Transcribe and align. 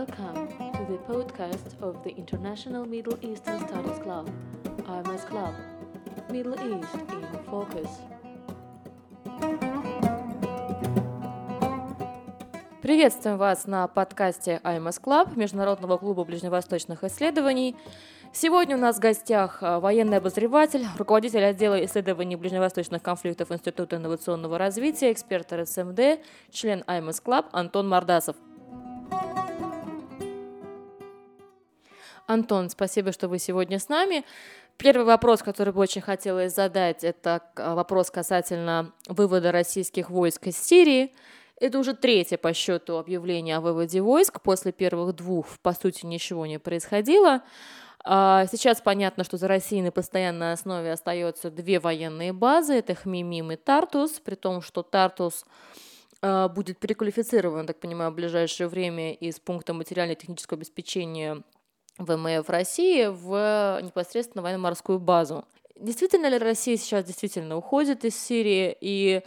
Welcome 0.00 0.48
to 0.76 0.82
the 0.90 0.98
podcast 1.12 1.68
of 1.82 2.02
the 2.04 2.12
International 2.16 2.86
Middle 2.86 3.18
Eastern 3.20 3.58
Studies 3.68 3.98
Club, 3.98 4.30
IMS 4.86 5.26
Club, 5.28 5.54
Middle 6.30 6.54
East 6.54 6.96
in 7.12 7.26
Focus. 7.50 7.90
Приветствуем 12.80 13.36
вас 13.36 13.66
на 13.66 13.88
подкасте 13.88 14.62
IMS 14.64 15.02
Club, 15.02 15.36
Международного 15.36 15.98
клуба 15.98 16.24
ближневосточных 16.24 17.04
исследований. 17.04 17.76
Сегодня 18.32 18.76
у 18.76 18.80
нас 18.80 18.96
в 18.96 19.00
гостях 19.00 19.58
а, 19.60 19.80
военный 19.80 20.16
обозреватель, 20.16 20.86
руководитель 20.96 21.44
отдела 21.44 21.84
исследований 21.84 22.36
ближневосточных 22.36 23.02
конфликтов 23.02 23.52
Института 23.52 23.96
инновационного 23.96 24.56
развития, 24.56 25.12
эксперт 25.12 25.52
РСМД, 25.52 26.20
член 26.50 26.84
IMS 26.86 27.22
Club 27.22 27.46
Антон 27.52 27.86
Мордасов. 27.86 28.36
Антон, 32.30 32.70
спасибо, 32.70 33.10
что 33.10 33.26
вы 33.26 33.40
сегодня 33.40 33.80
с 33.80 33.88
нами. 33.88 34.24
Первый 34.76 35.04
вопрос, 35.04 35.42
который 35.42 35.72
бы 35.72 35.80
очень 35.80 36.00
хотелось 36.00 36.54
задать, 36.54 37.02
это 37.02 37.42
а, 37.56 37.74
вопрос 37.74 38.08
касательно 38.12 38.92
вывода 39.08 39.50
российских 39.50 40.10
войск 40.10 40.46
из 40.46 40.56
Сирии. 40.56 41.12
Это 41.56 41.80
уже 41.80 41.92
третье 41.92 42.38
по 42.38 42.54
счету 42.54 42.98
объявление 42.98 43.56
о 43.56 43.60
выводе 43.60 44.00
войск. 44.00 44.40
После 44.42 44.70
первых 44.70 45.16
двух, 45.16 45.58
по 45.60 45.72
сути, 45.72 46.06
ничего 46.06 46.46
не 46.46 46.60
происходило. 46.60 47.42
А, 48.04 48.46
сейчас 48.46 48.80
понятно, 48.80 49.24
что 49.24 49.36
за 49.36 49.48
Россией 49.48 49.82
на 49.82 49.90
постоянной 49.90 50.52
основе 50.52 50.92
остается 50.92 51.50
две 51.50 51.80
военные 51.80 52.32
базы, 52.32 52.74
это 52.74 52.94
Хмимим 52.94 53.50
и 53.50 53.56
Тартус, 53.56 54.20
при 54.20 54.36
том, 54.36 54.62
что 54.62 54.84
Тартус 54.84 55.44
а, 56.22 56.46
будет 56.46 56.78
переквалифицирован, 56.78 57.66
так 57.66 57.80
понимаю, 57.80 58.12
в 58.12 58.14
ближайшее 58.14 58.68
время 58.68 59.14
из 59.14 59.40
пункта 59.40 59.74
материально-технического 59.74 60.58
обеспечения 60.58 61.42
ВМФ 62.00 62.48
России 62.48 63.06
в 63.06 63.80
непосредственно 63.82 64.42
военно-морскую 64.42 64.98
базу. 64.98 65.44
Действительно 65.78 66.26
ли 66.28 66.38
Россия 66.38 66.76
сейчас 66.76 67.04
действительно 67.04 67.56
уходит 67.56 68.04
из 68.04 68.18
Сирии 68.18 68.76
и 68.80 69.22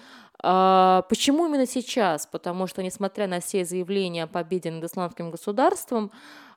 а, 0.46 1.04
Почему 1.04 1.48
именно 1.48 1.66
сейчас? 1.66 2.28
Потому 2.28 2.68
что, 2.68 2.84
несмотря 2.84 3.28
на 3.28 3.40
все 3.40 3.64
заявления 3.64 4.24
о 4.24 4.28
победе 4.28 4.70
над 4.72 4.84
исламским 4.84 5.32
государством, 5.32 6.12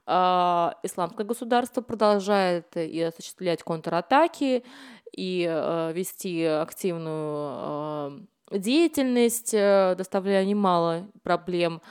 а, 0.07 0.77
исламское 0.83 1.25
государство 1.25 1.81
продолжает 1.83 2.77
и 2.77 3.01
осуществлять 3.01 3.63
контратаки, 3.63 4.65
и 5.13 5.47
а, 5.49 5.93
вести 5.93 6.45
активную 6.45 7.13
а, 7.15 8.13
деятельность, 8.53 9.55
э, 9.55 9.97
доставляя 9.99 10.45
немало 10.45 11.09
проблем. 11.25 11.83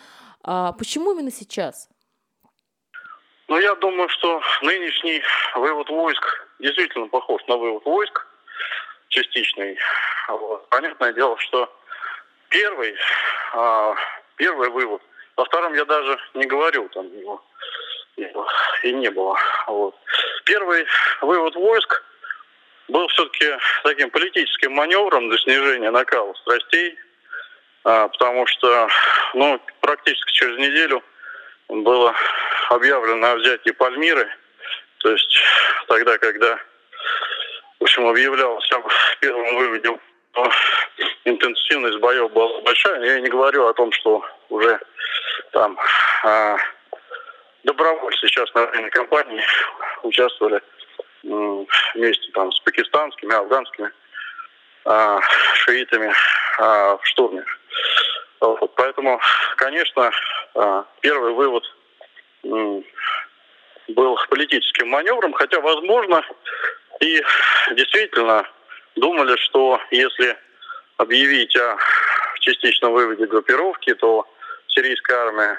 Почему 0.42 1.12
именно 1.12 1.32
сейчас? 1.32 1.90
Ну, 3.48 3.60
я 3.60 3.76
думаю, 3.76 4.10
что 4.10 4.42
нынешний 4.62 5.22
вывод 5.54 5.90
войск 5.90 6.48
действительно 6.60 7.08
похож 7.08 7.42
на 7.48 7.58
вывод 7.58 7.86
войск 7.86 8.26
частичный. 9.10 9.78
Вот. 10.28 10.68
Понятное 10.70 11.14
дело, 11.14 11.38
что 11.38 11.72
первый, 12.50 12.96
первый 14.38 14.70
вывод, 14.70 15.02
во 15.38 15.46
втором 15.46 15.74
я 15.76 15.86
даже 15.86 16.20
не 16.34 16.46
говорю, 16.46 16.90
там 16.90 17.06
его 17.18 17.44
и 18.84 18.94
не 18.94 19.10
было. 19.10 19.38
Вот. 19.68 19.96
Первый 20.46 20.86
вывод 21.22 21.56
войск 21.56 22.04
был 22.88 23.08
все-таки 23.10 23.58
таким 23.84 24.10
политическим 24.10 24.74
маневром 24.74 25.30
для 25.30 25.38
снижения 25.40 25.92
накала 25.92 26.34
страстей, 26.36 26.98
а, 27.84 28.08
потому 28.08 28.46
что 28.48 28.88
ну, 29.34 29.60
практически 29.82 30.32
через 30.32 30.58
неделю 30.58 31.04
было 31.68 32.14
объявлено 32.70 33.32
о 33.32 33.36
взятии 33.36 33.72
Пальмиры, 33.72 34.30
то 35.00 35.12
есть 35.12 35.38
тогда, 35.88 36.18
когда 36.18 36.60
в 37.80 37.84
общем, 37.84 38.08
объявлялось 38.08 38.72
об 38.72 38.88
первом 39.20 39.56
выводе, 39.58 40.00
интенсивность 41.26 42.00
боев 42.00 42.32
была 42.32 42.62
большая. 42.62 43.04
Я 43.04 43.20
не 43.20 43.30
говорю 43.30 43.68
о 43.68 43.74
том, 43.74 43.92
что 43.92 44.26
уже 44.50 44.80
там 45.52 45.78
а, 46.24 46.58
добровольцы 47.64 48.28
сейчас 48.28 48.54
на 48.54 48.66
военной 48.66 48.90
кампании 48.90 49.44
участвовали 50.04 50.62
вместе 51.24 52.32
там 52.34 52.52
с 52.52 52.60
пакистанскими, 52.60 53.34
афганскими 53.36 53.92
а, 54.86 55.20
шиитами 55.56 56.14
а, 56.60 56.98
в 56.98 57.06
штурме. 57.08 57.44
Вот, 58.42 58.76
поэтому, 58.76 59.20
конечно, 59.58 60.12
а, 60.56 60.86
первый 61.02 61.34
вывод 61.34 61.64
был 63.88 64.18
политическим 64.30 64.90
маневром, 64.90 65.34
хотя, 65.34 65.60
возможно, 65.60 66.24
и 67.00 67.22
действительно 67.74 68.48
думали, 68.96 69.36
что 69.38 69.80
если 69.92 70.38
объявить 70.98 71.56
о 71.56 71.78
частичном 72.40 72.94
выводе 72.94 73.26
группировки, 73.26 73.94
то 73.96 74.28
сирийская 74.68 75.18
армия 75.18 75.58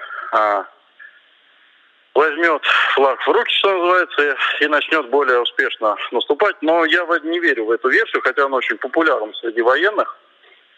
возьмет 2.15 2.63
флаг 2.95 3.21
в 3.21 3.29
руки, 3.29 3.53
что 3.55 3.73
называется, 3.73 4.37
и 4.61 4.67
начнет 4.67 5.09
более 5.11 5.41
успешно 5.41 5.97
наступать. 6.13 6.57
Но 6.63 6.85
я 6.87 7.07
не 7.25 7.39
верю 7.41 7.67
в 7.67 7.71
эту 7.71 7.89
версию, 7.89 8.23
хотя 8.23 8.47
она 8.47 8.57
очень 8.57 8.79
популярна 8.79 9.33
среди 9.35 9.61
военных. 9.61 10.17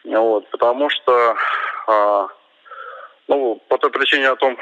Вот, 0.04 0.48
потому 0.50 0.90
что, 0.90 1.36
а, 1.86 2.28
ну, 3.28 3.62
по 3.69 3.78
той 3.78 3.90
причине 3.90 4.30
о 4.30 4.36
том, 4.36 4.58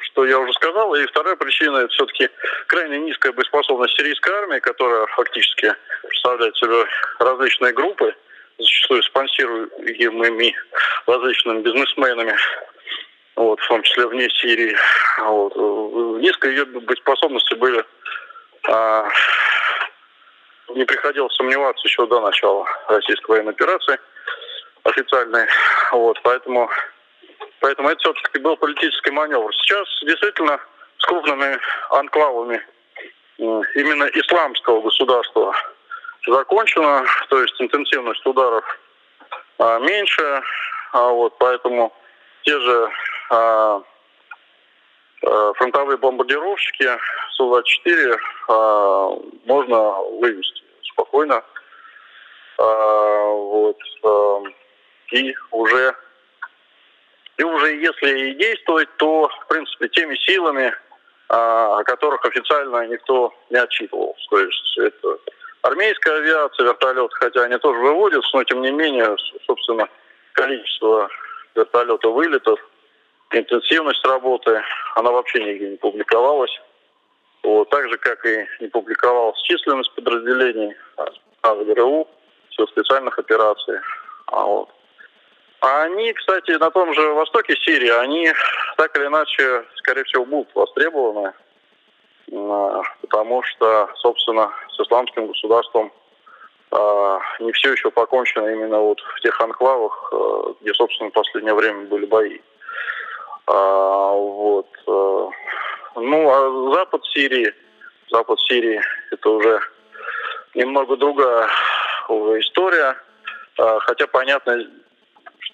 что 0.00 0.26
я 0.26 0.38
уже 0.38 0.52
сказал, 0.54 0.94
и 0.94 1.06
вторая 1.06 1.36
причина 1.36 1.78
это 1.78 1.88
все-таки 1.88 2.28
крайне 2.66 2.98
низкая 3.00 3.32
боеспособность 3.32 3.96
сирийской 3.96 4.32
армии, 4.34 4.58
которая 4.60 5.06
фактически 5.06 5.74
представляет 6.02 6.56
себе 6.56 6.86
различные 7.18 7.72
группы, 7.72 8.14
зачастую 8.58 9.02
спонсируемыми 9.02 10.54
различными 11.06 11.62
бизнесменами, 11.62 12.36
вот, 13.36 13.60
в 13.60 13.68
том 13.68 13.82
числе 13.82 14.06
вне 14.06 14.28
Сирии. 14.30 14.76
Вот. 15.20 15.56
Низко 16.20 16.48
ее 16.48 16.64
боеспособности 16.64 17.54
были 17.54 17.84
а, 18.68 19.08
не 20.74 20.84
приходилось 20.84 21.34
сомневаться 21.34 21.86
еще 21.86 22.06
до 22.06 22.20
начала 22.20 22.66
российской 22.88 23.32
военной 23.32 23.52
операции 23.52 23.98
официальной. 24.84 25.46
Вот, 25.92 26.18
поэтому, 26.22 26.70
поэтому 27.60 27.88
это 27.88 28.00
все-таки 28.00 28.38
был 28.38 28.56
политический 28.56 29.10
маневр. 29.10 29.54
Сейчас 29.54 29.88
действительно 30.02 30.60
с 30.98 31.04
крупными 31.04 31.58
анклавами 31.90 32.60
именно 33.38 34.04
исламского 34.04 34.82
государства 34.82 35.54
закончено, 36.26 37.04
то 37.28 37.40
есть 37.42 37.60
интенсивность 37.60 38.24
ударов 38.24 38.64
а, 39.58 39.78
меньше, 39.80 40.42
а 40.92 41.08
вот, 41.08 41.36
поэтому 41.38 41.92
те 42.42 42.58
же 42.58 42.90
а, 43.30 43.82
а, 45.24 45.52
фронтовые 45.54 45.96
бомбардировщики 45.98 46.88
Су-24 47.32 48.18
а, 48.48 49.16
можно 49.46 49.92
вывести 50.20 50.62
спокойно. 50.92 51.42
Вот. 52.58 53.78
И 55.10 55.34
уже 55.50 55.96
и 57.38 57.42
уже 57.42 57.76
если 57.76 58.30
и 58.30 58.34
действовать, 58.34 58.88
то, 58.98 59.28
в 59.28 59.46
принципе, 59.48 59.88
теми 59.88 60.16
силами, 60.16 60.74
о 61.28 61.82
которых 61.84 62.24
официально 62.24 62.86
никто 62.86 63.32
не 63.50 63.58
отчитывался. 63.58 64.22
То 64.30 64.38
есть 64.38 64.78
это 64.78 65.18
армейская 65.62 66.16
авиация, 66.18 66.66
вертолеты, 66.66 67.14
хотя 67.14 67.42
они 67.44 67.56
тоже 67.58 67.78
выводятся, 67.78 68.36
но 68.36 68.44
тем 68.44 68.60
не 68.60 68.70
менее, 68.70 69.16
собственно, 69.46 69.88
количество 70.34 71.08
вертолета 71.54 72.08
вылетов 72.08 72.60
интенсивность 73.30 74.04
работы, 74.04 74.62
она 74.94 75.10
вообще 75.10 75.42
нигде 75.42 75.70
не 75.70 75.76
публиковалась. 75.76 76.60
Вот, 77.42 77.68
так 77.70 77.88
же, 77.88 77.96
как 77.98 78.24
и 78.24 78.46
не 78.60 78.68
публиковалась 78.68 79.40
численность 79.42 79.92
подразделений 79.94 80.76
а, 81.42 81.54
ГРУ, 81.54 82.06
все 82.50 82.66
специальных 82.66 83.18
операций. 83.18 83.78
А, 84.26 84.44
вот. 84.44 84.68
А 85.62 85.84
они, 85.84 86.12
кстати, 86.12 86.50
на 86.50 86.70
том 86.72 86.92
же 86.92 87.00
востоке 87.12 87.56
Сирии, 87.56 87.88
они 87.88 88.32
так 88.76 88.96
или 88.98 89.06
иначе, 89.06 89.64
скорее 89.76 90.02
всего, 90.04 90.24
будут 90.24 90.52
востребованы, 90.56 91.32
а, 92.32 92.82
потому 93.00 93.44
что, 93.44 93.88
собственно, 93.94 94.52
с 94.70 94.80
исламским 94.80 95.28
государством 95.28 95.92
а, 96.72 97.20
не 97.38 97.52
все 97.52 97.72
еще 97.72 97.92
покончено 97.92 98.48
именно 98.48 98.80
вот 98.80 99.00
в 99.00 99.20
тех 99.20 99.40
анклавах, 99.40 100.12
где, 100.60 100.74
собственно, 100.74 101.10
в 101.10 101.12
последнее 101.12 101.54
время 101.54 101.86
были 101.86 102.06
бои. 102.06 102.40
А, 103.46 104.12
вот. 104.12 104.68
Ну, 105.94 106.30
а 106.30 106.74
запад 106.74 107.04
Сирии, 107.04 107.54
запад 108.10 108.40
Сирии, 108.40 108.80
это 109.12 109.30
уже 109.30 109.60
немного 110.54 110.96
другая 110.96 111.48
уже 112.08 112.40
история. 112.40 112.96
А, 113.58 113.78
хотя 113.80 114.06
понятно, 114.08 114.66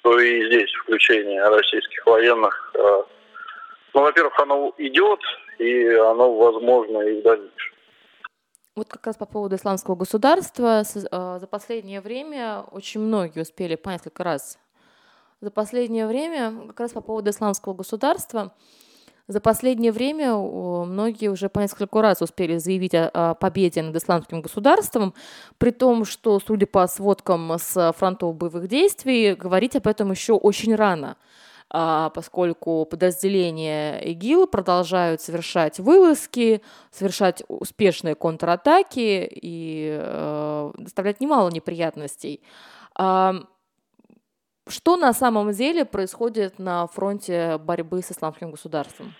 что 0.00 0.20
и 0.20 0.46
здесь 0.46 0.70
включение 0.82 1.42
российских 1.42 2.04
военных, 2.06 2.72
а, 2.74 3.04
ну, 3.94 4.00
во-первых, 4.00 4.38
оно 4.40 4.72
идет, 4.78 5.20
и 5.58 5.86
оно 5.88 6.34
возможно 6.36 7.00
и 7.00 7.20
в 7.20 7.22
дальнейшем. 7.22 7.74
Вот 8.76 8.88
как 8.88 9.06
раз 9.06 9.16
по 9.16 9.26
поводу 9.26 9.56
исламского 9.56 9.96
государства 9.96 10.84
за 10.84 11.48
последнее 11.50 12.00
время 12.00 12.62
очень 12.70 13.00
многие 13.00 13.40
успели 13.40 13.74
по 13.74 13.90
несколько 13.90 14.22
раз 14.22 14.58
за 15.40 15.50
последнее 15.50 16.06
время, 16.06 16.68
как 16.68 16.80
раз 16.80 16.92
по 16.92 17.00
поводу 17.00 17.30
исламского 17.30 17.74
государства, 17.74 18.54
за 19.28 19.40
последнее 19.40 19.92
время 19.92 20.34
многие 20.34 21.28
уже 21.28 21.50
по 21.50 21.60
несколько 21.60 22.00
раз 22.00 22.22
успели 22.22 22.56
заявить 22.56 22.94
о, 22.94 23.34
победе 23.34 23.82
над 23.82 23.94
исламским 23.94 24.40
государством, 24.40 25.12
при 25.58 25.70
том, 25.70 26.06
что, 26.06 26.40
судя 26.40 26.66
по 26.66 26.86
сводкам 26.86 27.52
с 27.58 27.92
фронтов 27.92 28.34
боевых 28.34 28.68
действий, 28.68 29.34
говорить 29.34 29.76
об 29.76 29.86
этом 29.86 30.10
еще 30.10 30.32
очень 30.32 30.74
рано 30.74 31.16
а, 31.70 32.08
поскольку 32.10 32.86
подразделения 32.86 33.98
ИГИЛ 33.98 34.46
продолжают 34.46 35.20
совершать 35.20 35.78
вылазки, 35.78 36.62
совершать 36.90 37.42
успешные 37.48 38.14
контратаки 38.14 39.28
и 39.30 39.98
э, 40.00 40.72
доставлять 40.78 41.20
немало 41.20 41.50
неприятностей. 41.50 42.40
Что 44.68 44.96
на 44.96 45.12
самом 45.14 45.52
деле 45.52 45.84
происходит 45.84 46.58
на 46.58 46.86
фронте 46.86 47.56
борьбы 47.58 48.02
с 48.02 48.10
исламским 48.10 48.50
государством? 48.50 49.14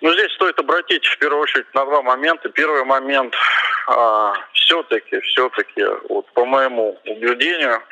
Ну, 0.00 0.12
здесь 0.12 0.32
стоит 0.32 0.58
обратить 0.58 1.04
в 1.04 1.18
первую 1.18 1.42
очередь 1.42 1.74
на 1.74 1.84
два 1.84 2.02
момента. 2.02 2.48
Первый 2.48 2.84
момент 2.84 3.34
а, 3.88 4.32
все-таки, 4.52 5.20
все-таки, 5.20 5.84
вот 6.08 6.26
по 6.32 6.46
моему 6.46 6.98
убеждению 7.04 7.82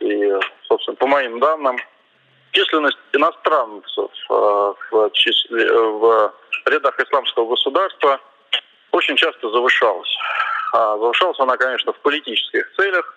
и, 0.00 0.32
собственно, 0.68 0.96
по 0.96 1.06
моим 1.06 1.38
данным, 1.38 1.78
численность 2.50 2.98
иностранцев 3.12 4.10
а, 4.28 4.74
в, 4.90 5.10
числе, 5.12 5.72
в 5.72 6.34
рядах 6.66 6.98
исламского 7.00 7.48
государства 7.48 8.20
очень 8.90 9.16
часто 9.16 9.48
завышалась. 9.48 10.14
А, 10.74 10.98
завышалась 10.98 11.38
она, 11.40 11.56
конечно, 11.56 11.92
в 11.92 11.98
политических 12.00 12.70
целях, 12.76 13.16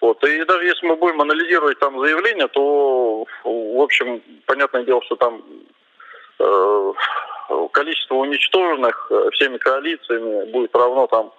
вот. 0.00 0.22
И 0.24 0.44
даже 0.44 0.64
если 0.64 0.86
мы 0.86 0.96
будем 0.96 1.20
анализировать 1.20 1.78
там 1.78 1.98
заявления, 1.98 2.46
то, 2.48 3.26
в 3.44 3.80
общем, 3.80 4.22
понятное 4.46 4.84
дело, 4.84 5.02
что 5.02 5.16
там 5.16 5.42
э, 6.38 6.92
количество 7.72 8.14
уничтоженных 8.14 9.08
э, 9.10 9.30
всеми 9.32 9.58
коалициями 9.58 10.50
будет 10.52 10.74
равно 10.74 11.06
там 11.08 11.32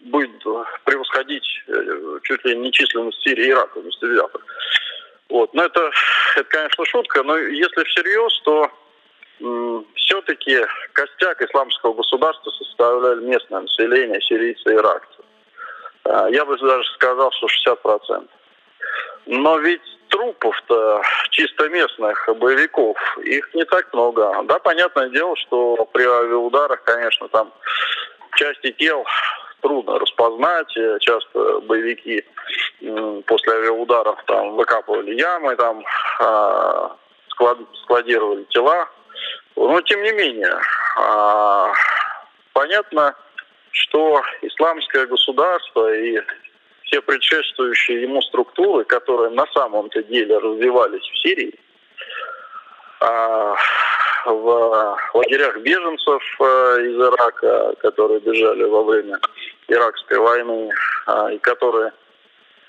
будет 0.00 0.30
превосходить 0.84 1.46
э, 1.68 2.18
чуть 2.24 2.44
ли 2.44 2.56
не 2.56 2.72
численность 2.72 3.22
Сирии 3.22 3.46
и 3.46 3.50
Ирака 3.50 3.80
вместе 3.80 4.06
взятых. 4.06 4.44
Вот. 5.28 5.54
Но 5.54 5.64
это, 5.64 5.90
это, 6.36 6.48
конечно, 6.48 6.84
шутка, 6.86 7.22
но 7.22 7.36
если 7.36 7.84
всерьез, 7.84 8.40
то 8.44 8.70
все-таки 9.94 10.58
костяк 10.92 11.40
исламского 11.40 11.94
государства 11.94 12.50
составляли 12.50 13.24
местное 13.24 13.60
население, 13.60 14.20
сирийцы 14.20 14.70
и 14.70 14.74
иракцы. 14.74 15.22
А, 16.04 16.28
я 16.28 16.44
бы 16.44 16.56
даже 16.58 16.88
сказал, 16.94 17.30
что 17.32 17.46
60%. 17.46 18.28
Но 19.26 19.58
ведь 19.58 19.82
трупов-то 20.08 21.02
чисто 21.30 21.68
местных 21.68 22.28
боевиков, 22.36 22.96
их 23.18 23.54
не 23.54 23.64
так 23.64 23.92
много. 23.92 24.42
Да, 24.44 24.58
понятное 24.58 25.08
дело, 25.08 25.36
что 25.36 25.88
при 25.92 26.04
авиаударах, 26.04 26.82
конечно, 26.84 27.28
там 27.28 27.52
части 28.36 28.72
тел 28.72 29.04
трудно 29.60 29.98
распознать. 29.98 30.72
Часто 31.00 31.60
боевики 31.60 32.24
после 33.26 33.52
авиаударов 33.52 34.18
там 34.26 34.56
выкапывали 34.56 35.14
ямы, 35.14 35.54
там 35.56 35.84
а, 36.18 36.96
складировали 37.84 38.44
тела. 38.44 38.88
Но 39.56 39.80
тем 39.82 40.02
не 40.02 40.12
менее, 40.12 40.56
а, 40.96 41.72
понятно, 42.52 43.14
что 43.72 44.22
исламское 44.42 45.06
государство 45.06 45.94
и 45.94 46.20
все 46.84 47.00
предшествующие 47.02 48.02
ему 48.02 48.20
структуры, 48.22 48.84
которые 48.84 49.30
на 49.30 49.46
самом-то 49.54 50.02
деле 50.02 50.38
развивались 50.38 51.08
в 51.08 51.18
Сирии, 51.22 51.54
а 53.00 53.54
в 54.26 54.98
лагерях 55.14 55.56
беженцев 55.58 56.22
э, 56.40 56.44
из 56.82 56.96
Ирака, 56.96 57.74
которые 57.80 58.20
бежали 58.20 58.64
во 58.64 58.82
время 58.82 59.18
Иракской 59.68 60.18
войны, 60.18 60.70
а, 61.06 61.32
и 61.32 61.38
которые 61.38 61.92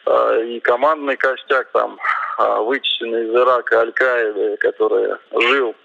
а, 0.06 0.38
и 0.40 0.60
командный 0.60 1.18
костяк 1.18 1.70
там 1.72 2.00
а, 2.38 2.62
вычисленный 2.62 3.26
из 3.26 3.36
Ирака 3.36 3.82
Аль-Каиды, 3.82 4.58
который 4.58 5.16
жил 5.50 5.76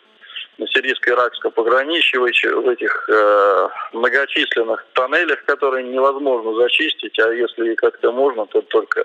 на 0.59 0.67
сирийско-иракском 0.69 1.53
пограничье, 1.53 2.21
в 2.21 2.69
этих 2.69 3.09
э, 3.09 3.69
многочисленных 3.93 4.87
тоннелях, 4.95 5.45
которые 5.45 5.85
невозможно 5.85 6.55
зачистить, 6.55 7.19
а 7.19 7.33
если 7.33 7.75
как-то 7.75 8.13
можно, 8.13 8.47
то 8.47 8.63
только 8.63 9.05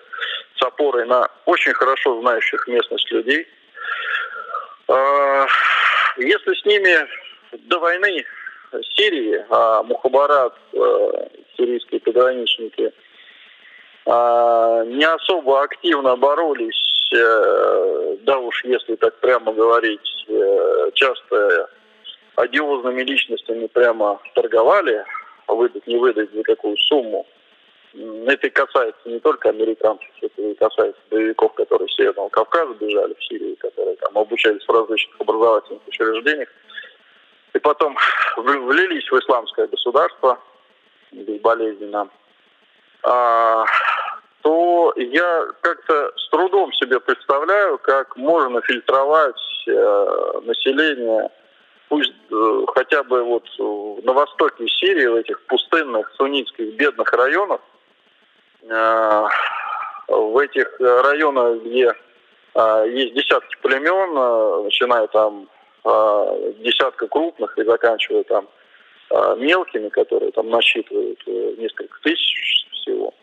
с 0.55 0.61
опорой 0.61 1.05
на 1.05 1.27
очень 1.45 1.73
хорошо 1.73 2.21
знающих 2.21 2.67
местность 2.67 3.11
людей. 3.11 3.47
Э, 4.87 5.45
если 6.17 6.53
с 6.53 6.65
ними 6.65 7.07
до 7.67 7.79
войны 7.79 8.25
Сирии, 8.95 9.45
а 9.49 9.83
Мухабарат, 9.83 10.55
э, 10.73 11.27
сирийские 11.57 11.99
пограничники, 11.99 12.93
э, 14.05 14.83
не 14.87 15.05
особо 15.05 15.63
активно 15.63 16.15
боролись, 16.15 17.09
э, 17.13 18.17
да 18.21 18.37
уж 18.37 18.63
если 18.63 18.95
так 18.95 19.19
прямо 19.19 19.51
говорить, 19.51 20.10
часто 20.93 21.69
одиозными 22.35 23.03
личностями 23.03 23.67
прямо 23.67 24.19
торговали, 24.35 25.05
выдать, 25.47 25.85
не 25.87 25.97
выдать 25.97 26.31
за 26.33 26.43
какую 26.43 26.77
сумму. 26.77 27.25
Это 27.93 28.49
касается 28.49 29.01
не 29.09 29.19
только 29.19 29.49
американцев, 29.49 30.09
это 30.21 30.41
и 30.41 30.53
касается 30.55 31.01
боевиков, 31.09 31.53
которые 31.55 31.89
с 31.89 31.95
Северного 31.95 32.29
Кавказа 32.29 32.73
бежали 32.75 33.13
в 33.13 33.23
Сирию, 33.25 33.57
которые 33.57 33.97
там 33.97 34.17
обучались 34.17 34.65
в 34.65 34.71
различных 34.71 35.19
образовательных 35.19 35.81
учреждениях. 35.87 36.49
И 37.53 37.59
потом 37.59 37.97
влились 38.37 39.11
в 39.11 39.19
исламское 39.19 39.67
государство 39.67 40.39
безболезненно. 41.11 42.09
А, 43.03 43.65
то 44.41 44.93
я 44.95 45.47
как-то 45.61 46.11
с 46.15 46.29
трудом 46.29 46.71
себе 46.73 46.99
представляю, 46.99 47.77
как 47.79 48.15
можно 48.15 48.61
фильтровать 48.61 49.35
э, 49.35 49.50
население, 49.67 51.29
пусть 51.89 52.13
э, 52.31 52.65
хотя 52.73 53.03
бы 53.03 53.23
вот 53.23 53.43
на 54.03 54.13
востоке 54.13 54.67
Сирии, 54.67 55.07
в 55.07 55.15
этих 55.15 55.41
пустынных 55.47 56.11
суннитских 56.17 56.73
бедных 56.75 57.11
районах, 57.11 57.59
э, 58.63 59.27
в 60.07 60.37
этих 60.37 60.79
районах, 60.79 61.61
где 61.63 61.93
э, 62.55 62.85
есть 62.89 63.13
десятки 63.13 63.57
племен, 63.61 64.17
э, 64.17 64.63
начиная 64.63 65.07
там 65.07 65.49
э, 65.83 66.53
десятка 66.59 67.07
крупных 67.07 67.57
и 67.57 67.63
заканчивая 67.63 68.23
там 68.23 68.47
э, 69.09 69.35
мелкими, 69.37 69.89
которые 69.89 70.31
там 70.31 70.49
насчитывают 70.49 71.19
э, 71.25 71.55
несколько 71.57 71.99
тысяч 72.03 72.65
всего. 72.71 73.13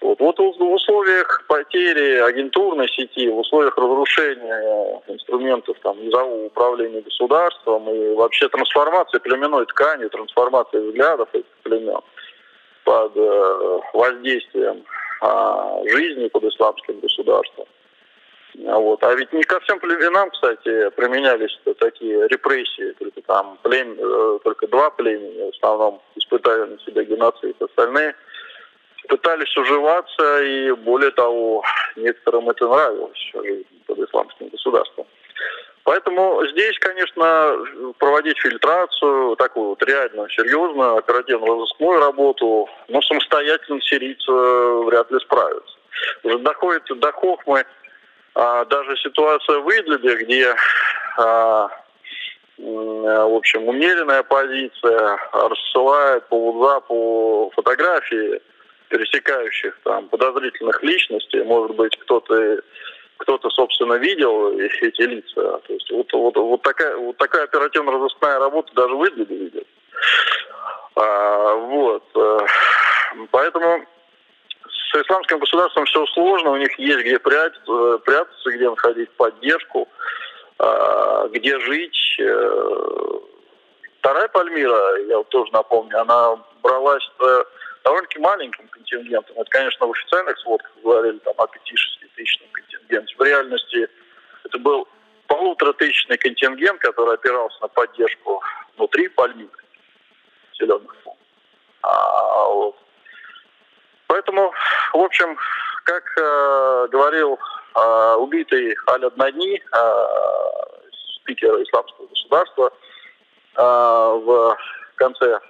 Вот, 0.00 0.18
вот 0.18 0.38
в 0.38 0.62
условиях 0.62 1.44
потери 1.46 2.20
агентурной 2.20 2.88
сети, 2.88 3.28
в 3.28 3.38
условиях 3.38 3.76
разрушения 3.76 5.02
инструментов 5.08 5.76
там, 5.82 6.02
низового 6.02 6.46
управления 6.46 7.02
государством 7.02 7.88
и 7.90 8.14
вообще 8.14 8.48
трансформации 8.48 9.18
племенной 9.18 9.66
ткани, 9.66 10.08
трансформации 10.08 10.78
взглядов 10.78 11.28
этих 11.34 11.50
племен 11.64 12.00
под 12.84 13.12
э, 13.14 13.80
воздействием 13.92 14.84
э, 15.20 15.82
жизни 15.90 16.28
под 16.28 16.44
исламским 16.44 16.98
государством. 17.00 17.66
Вот. 18.54 19.04
А 19.04 19.14
ведь 19.14 19.32
не 19.34 19.42
ко 19.42 19.60
всем 19.60 19.78
племенам, 19.80 20.30
кстати, 20.30 20.88
применялись 20.96 21.60
такие 21.78 22.26
репрессии. 22.28 22.92
Только 22.98 23.20
там 23.20 23.58
племя, 23.62 23.96
э, 23.98 24.38
только 24.44 24.66
два 24.66 24.88
племени 24.90 25.50
в 25.50 25.54
основном 25.54 26.00
испытали 26.16 26.70
на 26.70 26.78
себя 26.78 27.04
геноцид. 27.04 27.60
Остальные– 27.60 28.14
пытались 29.10 29.54
уживаться, 29.56 30.42
и 30.42 30.70
более 30.70 31.10
того, 31.10 31.64
некоторым 31.96 32.48
это 32.48 32.68
нравилось, 32.68 33.32
под 33.86 33.98
исламским 33.98 34.48
государством. 34.48 35.06
Поэтому 35.82 36.46
здесь, 36.52 36.78
конечно, 36.78 37.56
проводить 37.98 38.38
фильтрацию, 38.38 39.34
такую 39.36 39.70
вот 39.70 39.82
реально 39.82 40.28
серьезную, 40.30 40.96
оперативно-розыскную 40.98 41.98
работу, 41.98 42.68
но 42.88 43.02
самостоятельно 43.02 43.80
сирийцы 43.80 44.30
вряд 44.86 45.10
ли 45.10 45.18
справятся. 45.18 45.74
Уже 46.22 46.38
доходит 46.38 46.84
до 47.00 47.10
Хохмы 47.12 47.64
а, 48.34 48.64
даже 48.66 48.96
ситуация 48.98 49.58
в 49.58 49.68
Идлибе, 49.70 50.22
где 50.22 50.54
а, 51.18 51.68
в 52.58 53.36
общем, 53.36 53.66
умеренная 53.66 54.22
позиция 54.22 55.18
рассылает 55.32 56.28
по 56.28 56.36
WhatsApp 56.36 57.50
фотографии 57.54 58.40
пересекающих 58.90 59.78
там 59.84 60.08
подозрительных 60.08 60.82
личностей, 60.82 61.42
может 61.42 61.74
быть, 61.76 61.96
кто-то 61.96 62.60
кто-то, 63.16 63.50
собственно, 63.50 63.94
видел 63.94 64.58
эти 64.58 65.02
лица. 65.02 65.58
То 65.66 65.72
есть 65.74 65.90
вот, 65.90 66.10
вот, 66.12 66.36
вот, 66.36 66.62
такая, 66.62 66.96
вот 66.96 67.18
такая 67.18 67.44
оперативно-розыскная 67.44 68.38
работа 68.38 68.72
даже 68.74 68.94
в 68.94 69.06
Идлибе 69.06 69.36
видит. 69.36 69.66
А, 70.96 71.54
вот. 71.54 72.02
Э, 72.14 72.38
поэтому 73.30 73.84
с 74.66 74.94
исламским 74.94 75.38
государством 75.38 75.84
все 75.84 76.06
сложно, 76.06 76.52
у 76.52 76.56
них 76.56 76.76
есть 76.78 77.00
где 77.00 77.18
прятаться, 77.18 77.72
э, 77.72 77.98
прятаться 77.98 78.50
где 78.52 78.70
находить 78.70 79.10
поддержку, 79.10 79.86
а, 80.58 81.28
где 81.28 81.60
жить. 81.60 82.16
Э, 82.18 83.18
вторая 83.98 84.28
Пальмира, 84.28 84.98
я 85.08 85.18
вот 85.18 85.28
тоже 85.28 85.52
напомню, 85.52 86.00
она 86.00 86.38
бралась 86.62 87.06
довольно-таки 87.84 88.18
маленьким 88.18 88.68
контингентом. 88.68 89.36
Это, 89.36 89.50
конечно, 89.50 89.86
в 89.86 89.90
официальных 89.90 90.38
сводках 90.38 90.70
говорили 90.82 91.18
там 91.18 91.34
о 91.38 91.44
5-6 91.44 91.48
тысячном 92.16 92.48
контингенте. 92.52 93.14
В 93.16 93.22
реальности 93.22 93.88
это 94.44 94.58
был 94.58 94.88
полуторатысячный 95.26 96.18
контингент, 96.18 96.80
который 96.80 97.14
опирался 97.14 97.60
на 97.62 97.68
поддержку 97.68 98.42
внутри 98.76 99.08
Пальмиры, 99.08 99.50
населенных 100.50 100.94
пунктов. 100.96 101.26
А, 101.82 102.48
вот. 102.48 102.76
Поэтому, 104.08 104.52
в 104.92 104.98
общем, 104.98 105.36
как 105.84 106.04
э, 106.18 106.88
говорил 106.90 107.38
э, 107.76 108.14
убитый 108.16 108.74
Аль-Аднани, 108.88 109.62
э, 109.62 110.06
спикер 111.20 111.62
исламского 111.62 112.06
государства, 112.06 112.72
э, 113.56 113.62
в 113.62 114.58
конце, 114.96 115.26
э, 115.26 115.40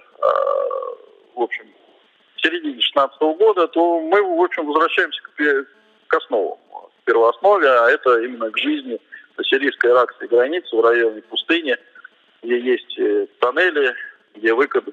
в 1.35 1.41
общем, 1.41 1.73
середине 2.41 2.81
16 2.81 3.19
года, 3.19 3.67
то 3.67 3.99
мы, 4.01 4.21
в 4.21 4.41
общем, 4.41 4.65
возвращаемся 4.65 5.21
к, 5.21 5.65
к 6.07 6.13
основам, 6.13 6.57
к 7.01 7.05
первооснове, 7.05 7.69
а 7.69 7.89
это 7.89 8.19
именно 8.21 8.49
к 8.49 8.57
жизни 8.57 8.99
на 9.37 9.43
сирийско-иракской 9.43 10.27
границе 10.27 10.75
в 10.75 10.81
районе 10.81 11.21
пустыни, 11.23 11.77
где 12.43 12.59
есть 12.59 12.99
э, 12.99 13.27
тоннели, 13.39 13.95
где 14.35 14.53
выкоп, 14.53 14.85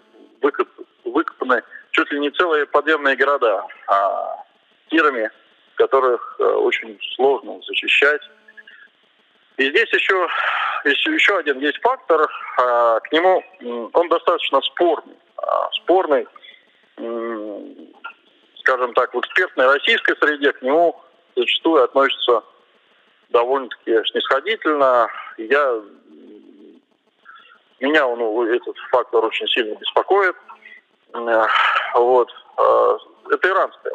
выкоп, 0.43 0.69
выкопаны 1.05 1.63
чуть 1.93 2.11
ли 2.13 2.21
не 2.21 2.31
целые 2.31 2.67
подземные 2.67 3.17
города, 3.17 3.65
а 3.87 4.45
тирами, 4.91 5.31
которых 5.77 6.37
э, 6.39 6.45
очень 6.45 6.99
сложно 7.17 7.61
защищать. 7.67 8.23
И 9.57 9.69
здесь 9.71 9.93
еще, 9.93 10.29
еще, 10.85 11.13
еще 11.13 11.39
один 11.39 11.59
есть 11.59 11.81
фактор, 11.81 12.31
а, 12.59 13.01
к 13.01 13.11
нему 13.11 13.43
он 13.93 14.09
достаточно 14.09 14.61
спорный. 14.61 15.17
А, 15.37 15.69
спорный, 15.73 16.29
скажем 18.61 18.93
так, 18.95 19.15
в 19.15 19.21
экспертной 19.21 19.67
российской 19.67 20.17
среде 20.17 20.53
к 20.53 20.63
нему 20.63 21.01
зачастую 21.37 21.85
относятся 21.85 22.43
довольно-таки 23.31 24.05
снисходительно. 24.11 25.09
Я, 25.39 25.81
меня 27.81 28.07
он, 28.07 28.49
этот 28.49 28.77
фактор 28.91 29.25
очень 29.25 29.47
сильно 29.49 29.75
беспокоит. 29.77 30.37
Вот. 31.95 32.31
Э, 32.59 32.99
это 33.31 33.49
иранское. 33.49 33.93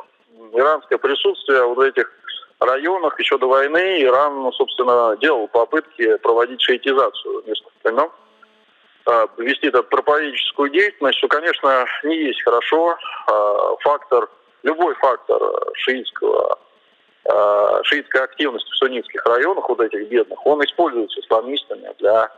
Иранское 0.54 0.98
присутствие 0.98 1.64
вот 1.64 1.78
в 1.78 1.82
этих 1.82 2.12
районах 2.60 3.20
еще 3.20 3.38
до 3.38 3.48
войны. 3.48 4.02
Иран, 4.04 4.42
ну, 4.42 4.52
собственно, 4.54 5.16
делал 5.18 5.48
попытки 5.48 6.18
проводить 6.18 6.62
шиитизацию 6.62 7.44
племен 7.84 8.08
э, 8.08 8.23
вести 9.38 9.68
эту 9.68 9.84
проповедческую 9.84 10.70
деятельность, 10.70 11.18
что, 11.18 11.28
конечно, 11.28 11.86
не 12.04 12.18
есть 12.18 12.42
хорошо. 12.44 12.98
Фактор, 13.82 14.30
любой 14.64 14.96
фактор 14.96 15.42
шиитского, 15.74 16.58
шиитской 17.84 18.24
активности 18.24 18.72
в 18.72 18.78
суннитских 18.78 19.26
районах, 19.26 19.68
вот 19.70 19.82
этих 19.82 20.08
бедных, 20.08 20.46
он 20.46 20.64
используется 20.64 21.20
исламистами 21.20 21.94
для 22.00 22.32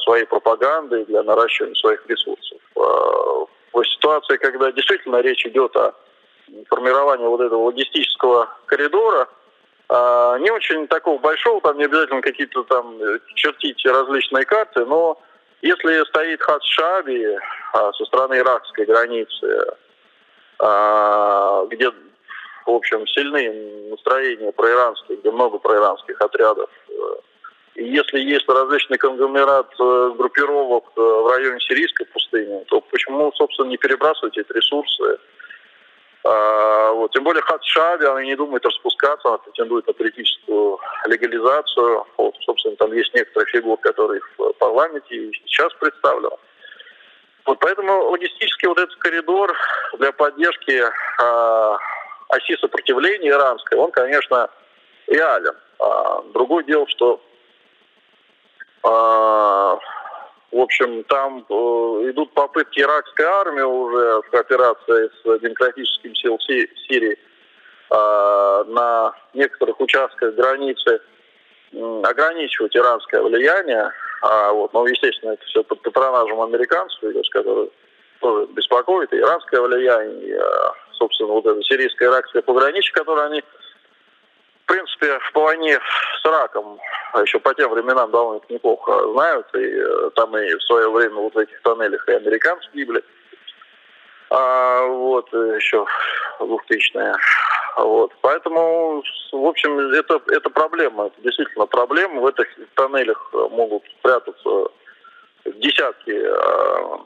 своей 0.00 0.24
пропаганды, 0.24 1.04
для 1.04 1.22
наращивания 1.22 1.74
своих 1.74 2.06
ресурсов 2.06 2.58
в 3.72 3.84
ситуации, 3.84 4.36
когда 4.36 4.70
действительно 4.72 5.20
речь 5.20 5.46
идет 5.46 5.74
о 5.76 5.94
формировании 6.68 7.26
вот 7.26 7.40
этого 7.40 7.64
логистического 7.64 8.48
коридора, 8.66 9.28
не 9.90 10.50
очень 10.50 10.86
такого 10.88 11.18
большого, 11.18 11.60
там 11.60 11.78
не 11.78 11.84
обязательно 11.84 12.22
какие-то 12.22 12.62
там 12.64 12.96
э, 13.02 13.18
чертить 13.34 13.84
различные 13.84 14.46
карты, 14.46 14.86
но 14.86 15.20
если 15.62 16.04
стоит 16.08 16.42
хат 16.42 16.62
Шаби 16.64 17.24
а, 17.72 17.92
со 17.92 18.04
стороны 18.04 18.38
иракской 18.38 18.84
границы, 18.84 19.66
а, 20.58 21.64
где, 21.66 21.90
в 22.66 22.70
общем, 22.70 23.06
сильные 23.06 23.88
настроения 23.90 24.52
проиранские, 24.52 25.18
где 25.18 25.30
много 25.30 25.58
проиранских 25.58 26.20
отрядов, 26.20 26.68
э, 26.88 26.92
и 27.76 27.84
если 27.84 28.20
есть 28.20 28.48
различный 28.48 28.98
конгломерат 28.98 29.72
э, 29.78 30.12
группировок 30.18 30.84
э, 30.96 31.00
в 31.00 31.30
районе 31.30 31.60
сирийской 31.60 32.06
пустыни, 32.06 32.64
то 32.68 32.80
почему, 32.80 33.32
собственно, 33.32 33.68
не 33.68 33.76
перебрасывать 33.76 34.36
эти 34.36 34.52
ресурсы? 34.52 35.18
Вот. 37.02 37.10
Тем 37.10 37.24
более 37.24 37.42
Хадшаби, 37.42 38.04
она 38.04 38.22
не 38.22 38.36
думает 38.36 38.64
распускаться, 38.64 39.26
она 39.26 39.38
претендует 39.38 39.84
на 39.88 39.92
политическую 39.92 40.78
легализацию. 41.06 42.06
Вот, 42.16 42.36
собственно, 42.42 42.76
там 42.76 42.92
есть 42.92 43.12
некоторые 43.12 43.50
фигуры, 43.50 43.80
которые 43.82 44.20
в 44.38 44.52
парламенте 44.52 45.16
и 45.16 45.32
сейчас 45.32 45.72
представлены. 45.80 46.36
Вот 47.44 47.58
поэтому 47.58 48.10
логистический 48.10 48.68
вот 48.68 48.78
этот 48.78 48.94
коридор 48.98 49.52
для 49.98 50.12
поддержки 50.12 50.80
э, 50.80 51.76
оси 52.28 52.56
сопротивления 52.58 53.30
иранской, 53.30 53.78
он, 53.78 53.90
конечно, 53.90 54.48
реален. 55.08 55.56
А, 55.80 56.22
другое 56.32 56.62
дело, 56.62 56.86
что 56.86 57.20
а, 58.84 59.76
в 60.52 60.60
общем, 60.60 61.02
там 61.04 61.46
э, 61.48 61.52
идут 62.10 62.32
попытки 62.34 62.80
иракской 62.80 63.24
армии 63.24 63.62
уже 63.62 64.20
в 64.20 64.30
кооперации 64.30 65.08
с 65.08 65.40
демократическим 65.40 66.14
сил 66.14 66.38
Сирии 66.40 67.18
а, 67.88 68.64
на 68.64 69.14
некоторых 69.32 69.80
участках 69.80 70.34
границы 70.34 71.00
ограничивать 72.02 72.76
иранское 72.76 73.22
влияние. 73.22 73.90
А, 74.22 74.52
вот, 74.52 74.72
но, 74.74 74.86
естественно, 74.86 75.32
это 75.32 75.44
все 75.46 75.64
под 75.64 75.80
патронажем 75.82 76.40
американцев, 76.40 77.00
которые 77.30 77.70
тоже 78.20 78.46
беспокоит, 78.52 79.12
иранское 79.12 79.60
влияние, 79.60 80.36
и, 80.36 80.38
собственно, 80.92 81.32
вот 81.32 81.46
это 81.46 81.60
сирийско-иракское 81.62 82.42
пограничье, 82.42 82.92
которое 82.92 83.26
они 83.26 83.42
в 84.62 84.66
принципе, 84.66 85.18
в 85.18 85.34
войне 85.34 85.78
с 86.20 86.26
Ираком 86.26 86.78
еще 87.20 87.38
по 87.40 87.54
тем 87.54 87.70
временам 87.70 88.10
довольно 88.10 88.40
неплохо 88.48 89.12
знают, 89.12 89.46
и 89.54 89.58
э, 89.58 90.10
там 90.14 90.36
и 90.36 90.54
в 90.54 90.62
свое 90.62 90.90
время 90.90 91.16
вот 91.16 91.34
в 91.34 91.38
этих 91.38 91.60
тоннелях 91.62 92.08
и 92.08 92.12
американцы 92.12 92.68
гибли. 92.72 93.02
А, 94.30 94.86
вот, 94.86 95.30
еще 95.32 95.84
2000-е. 96.40 97.14
Вот. 97.76 98.12
Поэтому, 98.22 99.02
в 99.32 99.46
общем, 99.46 99.78
это, 99.78 100.22
это 100.28 100.48
проблема, 100.48 101.06
это 101.06 101.20
действительно 101.22 101.66
проблема. 101.66 102.20
В 102.20 102.26
этих 102.26 102.46
тоннелях 102.74 103.30
могут 103.32 103.82
прятаться 104.02 104.68
десятки, 105.44 106.12
э, 106.12 106.98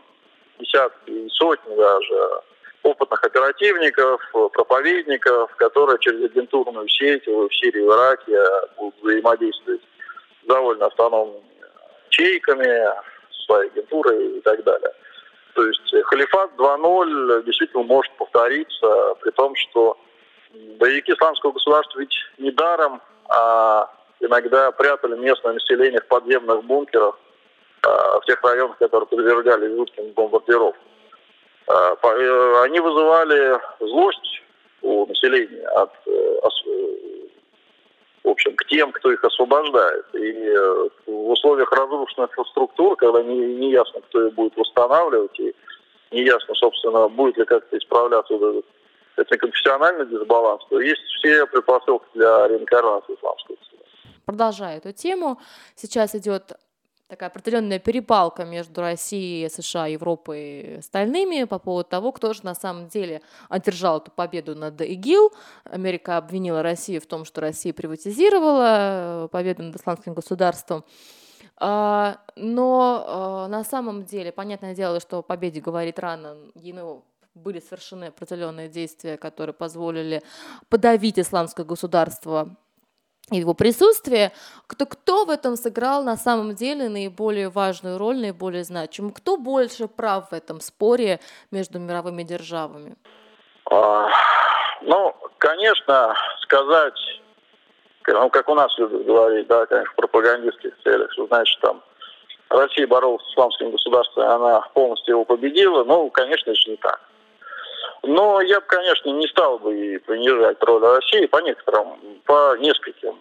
десятки, 0.61 1.29
сотни 1.31 1.75
даже 1.75 2.43
опытных 2.87 3.23
оперативников, 3.25 4.21
проповедников, 4.53 5.55
которые 5.57 5.99
через 5.99 6.25
агентурную 6.31 6.89
сеть 6.89 7.27
в 7.27 7.51
Сирии, 7.53 7.81
в 7.81 7.93
Ираке 7.93 8.39
будут 8.77 8.95
взаимодействовать 9.03 9.81
с 10.43 10.47
довольно 10.47 10.87
автономными 10.87 11.43
чейками, 12.11 12.91
своей 13.47 13.71
агентурой 13.71 14.39
и 14.39 14.41
так 14.41 14.63
далее. 14.65 14.91
То 15.55 15.67
есть 15.67 15.95
халифат 16.05 16.51
2.0 16.57 17.45
действительно 17.45 17.83
может 17.83 18.13
повториться, 18.17 19.15
при 19.21 19.31
том, 19.31 19.55
что 19.57 19.99
боевики 20.79 21.13
исламского 21.13 21.53
государства 21.53 22.01
ведь 22.01 22.15
недаром 22.39 23.01
а 23.29 23.91
иногда 24.21 24.71
прятали 24.73 25.17
местное 25.17 25.55
население 25.55 26.01
в 26.01 26.07
подземных 26.07 26.65
бункерах 26.65 27.19
а, 27.83 28.21
в 28.21 28.25
тех 28.25 28.43
районах, 28.43 28.79
которые 28.79 29.07
подвергались 29.07 29.77
жутким 29.77 30.13
бомбардировкам. 30.13 30.83
А, 31.69 31.97
э, 32.03 32.63
они 32.65 32.81
вызывали 32.81 33.59
злость 33.81 34.43
у 34.83 35.07
населения 35.07 35.67
от, 35.69 35.93
э, 36.07 36.41
в 38.25 38.29
общем, 38.29 38.57
к 38.57 38.65
тем, 38.67 38.93
кто 38.93 39.13
их 39.13 39.23
освобождает. 39.25 40.05
И 40.15 40.33
э, 40.33 40.89
в 41.07 41.31
условиях 41.31 41.73
разрушенных 41.73 42.31
структур, 42.51 42.97
когда 42.97 43.23
не, 43.23 43.37
не 43.55 43.71
ясно, 43.71 44.01
кто 44.03 44.27
их 44.27 44.35
будет 44.35 44.57
восстанавливать, 44.57 45.39
и 45.41 45.55
не 46.11 46.23
ясно, 46.23 46.55
собственно, 46.55 47.09
будет 47.09 47.37
ли 47.37 47.45
как-то 47.45 47.79
исправляться 47.79 48.35
вот 48.35 48.43
этот 48.43 48.65
этноконфессиональный 49.17 50.07
дисбаланс, 50.07 50.63
то 50.69 50.81
есть 50.81 51.01
все 51.19 51.47
предпосылки 51.47 52.07
для 52.15 52.49
реинкарнации 52.49 53.15
исламского. 53.15 53.57
Продолжая 54.27 54.79
эту 54.79 54.93
тему, 54.93 55.41
сейчас 55.77 56.15
идет 56.15 56.53
такая 57.09 57.29
определенная 57.29 57.79
перепалка 57.79 58.45
между 58.45 58.81
Россией, 58.81 59.49
США, 59.49 59.87
Европой 59.87 60.61
и 60.61 60.75
остальными 60.79 61.45
по 61.45 61.59
поводу 61.59 61.89
того, 61.89 62.13
кто 62.13 62.33
же 62.33 62.45
на 62.45 62.55
самом 62.55 62.89
деле 62.89 63.23
одержал 63.49 63.99
эту 63.99 64.11
победу 64.11 64.55
над 64.55 64.81
ИГИЛ. 64.81 65.33
Америка 65.65 66.17
обвинила 66.17 66.63
Россию 66.63 67.01
в 67.01 67.07
том, 67.07 67.25
что 67.25 67.41
Россия 67.41 67.73
приватизировала 67.73 69.25
э, 69.25 69.29
победу 69.31 69.63
над 69.63 69.77
исламским 69.77 70.15
государством. 70.15 70.85
А, 71.59 72.19
но 72.37 73.05
а, 73.07 73.49
на 73.49 73.65
самом 73.65 74.05
деле, 74.05 74.31
понятное 74.31 74.75
дело, 74.75 75.01
что 75.01 75.23
победе 75.23 75.61
говорит 75.61 75.99
рано, 75.99 76.37
ему 76.55 77.05
были 77.35 77.61
совершены 77.61 78.07
определенные 78.07 78.69
действия, 78.69 79.17
которые 79.17 79.55
позволили 79.55 80.23
подавить 80.69 81.19
исламское 81.19 81.65
государство 81.65 82.57
его 83.31 83.55
присутствие, 83.55 84.33
кто, 84.67 84.87
кто 84.87 85.25
в 85.25 85.31
этом 85.31 85.57
сыграл 85.57 86.05
на 86.05 86.17
самом 86.17 86.55
деле 86.55 86.89
наиболее 86.89 87.49
важную 87.49 87.99
роль, 87.99 88.19
наиболее 88.19 88.63
значимую? 88.63 89.13
Кто 89.13 89.37
больше 89.37 89.89
прав 89.89 90.31
в 90.31 90.33
этом 90.33 90.61
споре 90.61 91.21
между 91.51 91.79
мировыми 91.81 92.23
державами? 92.23 92.95
А, 93.71 94.09
ну, 94.83 95.15
конечно, 95.39 96.15
сказать, 96.43 96.99
ну, 98.07 98.31
как 98.31 98.49
у 98.49 98.55
нас 98.55 98.73
любят 98.79 99.05
говорить, 99.05 99.49
да, 99.49 99.67
конечно, 99.67 99.93
в 99.93 99.97
пропагандистских 99.97 100.73
целях, 100.85 101.11
что 101.13 101.27
значит 101.27 101.61
там 101.61 101.83
Россия 102.49 102.87
боролась 102.87 103.25
с 103.27 103.33
исламским 103.33 103.73
государством, 103.73 104.23
и 104.23 104.27
она 104.27 104.61
полностью 104.73 105.15
его 105.15 105.25
победила, 105.25 105.83
ну, 105.83 106.09
конечно, 106.11 106.53
это 106.53 106.71
не 106.71 106.77
так. 106.77 107.01
Но 108.03 108.41
я 108.41 108.61
бы, 108.61 108.67
конечно, 108.67 109.11
не 109.11 109.27
стал 109.29 109.59
бы 109.59 110.01
принижать 110.07 110.63
роль 110.63 110.83
России 110.83 111.27
по 111.27 111.39
некоторым, 111.39 111.99
по 112.25 112.57
нескольким 112.59 113.17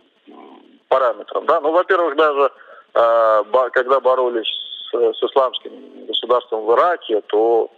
параметрам. 0.87 1.45
Да? 1.45 1.61
Ну, 1.61 1.71
во-первых, 1.71 2.15
даже 2.15 2.51
э, 2.93 3.43
когда 3.71 3.99
боролись 3.99 4.47
с, 4.91 5.13
с 5.13 5.23
исламским 5.23 6.05
государством 6.05 6.65
в 6.65 6.73
Ираке, 6.73 7.21
то, 7.27 7.69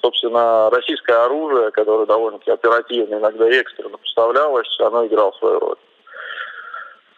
собственно, 0.00 0.70
российское 0.70 1.24
оружие, 1.24 1.70
которое 1.70 2.06
довольно-таки 2.06 2.50
оперативно, 2.50 3.16
иногда 3.16 3.48
экстренно 3.48 3.96
поставлялось, 3.98 4.68
оно 4.80 5.06
играло 5.06 5.32
свою 5.38 5.58
роль. 5.58 5.76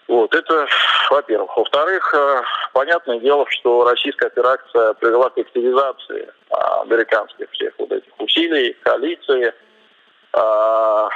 Вот, 0.09 0.35
это, 0.35 0.67
во-первых. 1.11 1.57
Во-вторых, 1.57 2.15
э, 2.15 2.43
понятное 2.73 3.19
дело, 3.19 3.45
что 3.49 3.85
российская 3.85 4.27
операция 4.27 4.95
привела 4.95 5.31
к 5.31 5.39
активизации 5.39 6.31
а, 6.51 6.83
американских 6.83 7.51
всех 7.51 7.75
вот 7.79 7.91
этих 7.91 8.13
усилий, 8.21 8.77
коалиции. 8.83 9.53
А, 10.33 11.09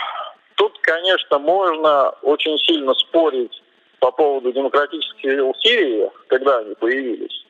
тут, 0.57 0.77
конечно, 0.81 1.39
можно 1.39 2.11
очень 2.23 2.59
сильно 2.59 2.93
спорить 2.95 3.63
по 4.01 4.11
поводу 4.11 4.53
демократических 4.53 5.21
сил 5.21 5.55
Сирии, 5.61 6.11
когда 6.27 6.59
они 6.59 6.75
появились. 6.75 7.45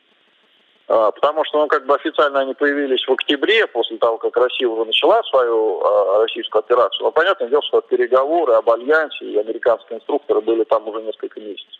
А, 0.90 1.12
потому 1.12 1.44
что, 1.44 1.60
ну, 1.60 1.68
как 1.68 1.86
бы 1.86 1.94
официально 1.94 2.40
они 2.40 2.52
появились 2.52 3.06
в 3.06 3.12
октябре, 3.12 3.64
после 3.68 3.96
того, 3.98 4.18
как 4.18 4.36
Россия 4.36 4.66
уже 4.66 4.84
начала 4.84 5.22
свою 5.22 5.80
э, 5.80 6.22
российскую 6.22 6.58
операцию. 6.58 7.04
Но 7.04 7.12
понятное 7.12 7.48
дело, 7.48 7.62
что 7.62 7.80
переговоры 7.80 8.54
об 8.54 8.68
альянсе 8.68 9.24
и 9.24 9.38
американские 9.38 9.98
инструкторы 9.98 10.40
были 10.40 10.64
там 10.64 10.88
уже 10.88 11.00
несколько 11.02 11.38
месяцев. 11.38 11.78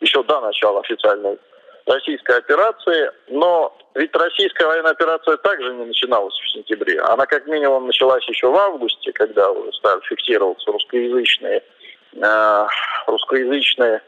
Еще 0.00 0.22
до 0.22 0.40
начала 0.40 0.80
официальной 0.80 1.38
российской 1.84 2.38
операции. 2.38 3.10
Но 3.28 3.76
ведь 3.94 4.16
российская 4.16 4.66
военная 4.66 4.92
операция 4.92 5.36
также 5.36 5.74
не 5.74 5.84
начиналась 5.84 6.32
в 6.32 6.50
сентябре. 6.50 6.98
Она 6.98 7.26
как 7.26 7.46
минимум 7.46 7.88
началась 7.88 8.26
еще 8.26 8.48
в 8.48 8.56
августе, 8.56 9.12
когда 9.12 9.50
уже 9.50 9.70
стали 9.74 10.00
фиксироваться 10.08 10.72
русскоязычные, 10.72 11.62
э, 12.14 12.66
русскоязычные 13.06 14.00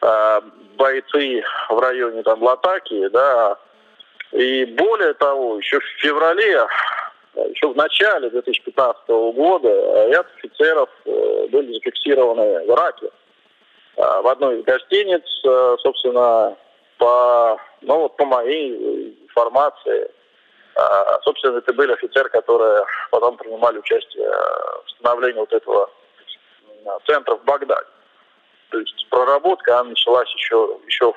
э, 0.00 0.40
бойцы 0.78 1.44
в 1.68 1.78
районе 1.78 2.22
там 2.22 2.42
Латаки, 2.42 3.08
да, 3.08 3.58
и 4.36 4.66
более 4.66 5.14
того, 5.14 5.56
еще 5.56 5.80
в 5.80 5.84
феврале, 6.02 6.66
еще 7.34 7.72
в 7.72 7.76
начале 7.76 8.28
2015 8.28 9.08
года 9.08 10.08
ряд 10.08 10.26
офицеров 10.36 10.90
э, 11.06 11.46
были 11.48 11.72
зафиксированы 11.72 12.66
в 12.66 12.70
Ираке. 12.70 13.08
А, 13.96 14.20
в 14.20 14.28
одной 14.28 14.58
из 14.58 14.64
гостиниц, 14.64 15.22
э, 15.42 15.76
собственно, 15.82 16.54
по, 16.98 17.58
ну, 17.80 18.00
вот 18.00 18.16
по 18.18 18.26
моей 18.26 19.16
информации, 19.22 20.10
а, 20.74 21.18
собственно, 21.22 21.56
это 21.56 21.72
были 21.72 21.92
офицеры, 21.92 22.28
которые 22.28 22.84
потом 23.10 23.38
принимали 23.38 23.78
участие 23.78 24.28
в 24.28 24.90
становлении 24.98 25.40
вот 25.40 25.52
этого 25.54 25.88
центра 27.06 27.36
в 27.36 27.44
Багдаде. 27.44 27.86
То 28.68 28.80
есть 28.80 29.06
проработка 29.08 29.80
она 29.80 29.90
началась 29.90 30.28
еще, 30.34 30.78
еще, 30.86 31.14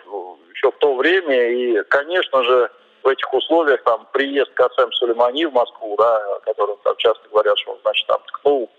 еще 0.53 0.71
в 0.71 0.77
то 0.77 0.95
время, 0.95 1.49
и, 1.49 1.83
конечно 1.83 2.43
же, 2.43 2.71
в 3.03 3.07
этих 3.07 3.33
условиях 3.33 3.83
там 3.83 4.07
приезд 4.11 4.51
Касем 4.53 4.91
Сулеймани 4.93 5.45
в 5.45 5.53
Москву, 5.53 5.95
да, 5.97 6.39
который 6.45 6.75
там 6.83 6.95
часто 6.97 7.27
говорят, 7.29 7.57
что 7.59 7.71
он, 7.71 7.79
значит, 7.81 8.07
там 8.07 8.19
ткнул, 8.27 8.69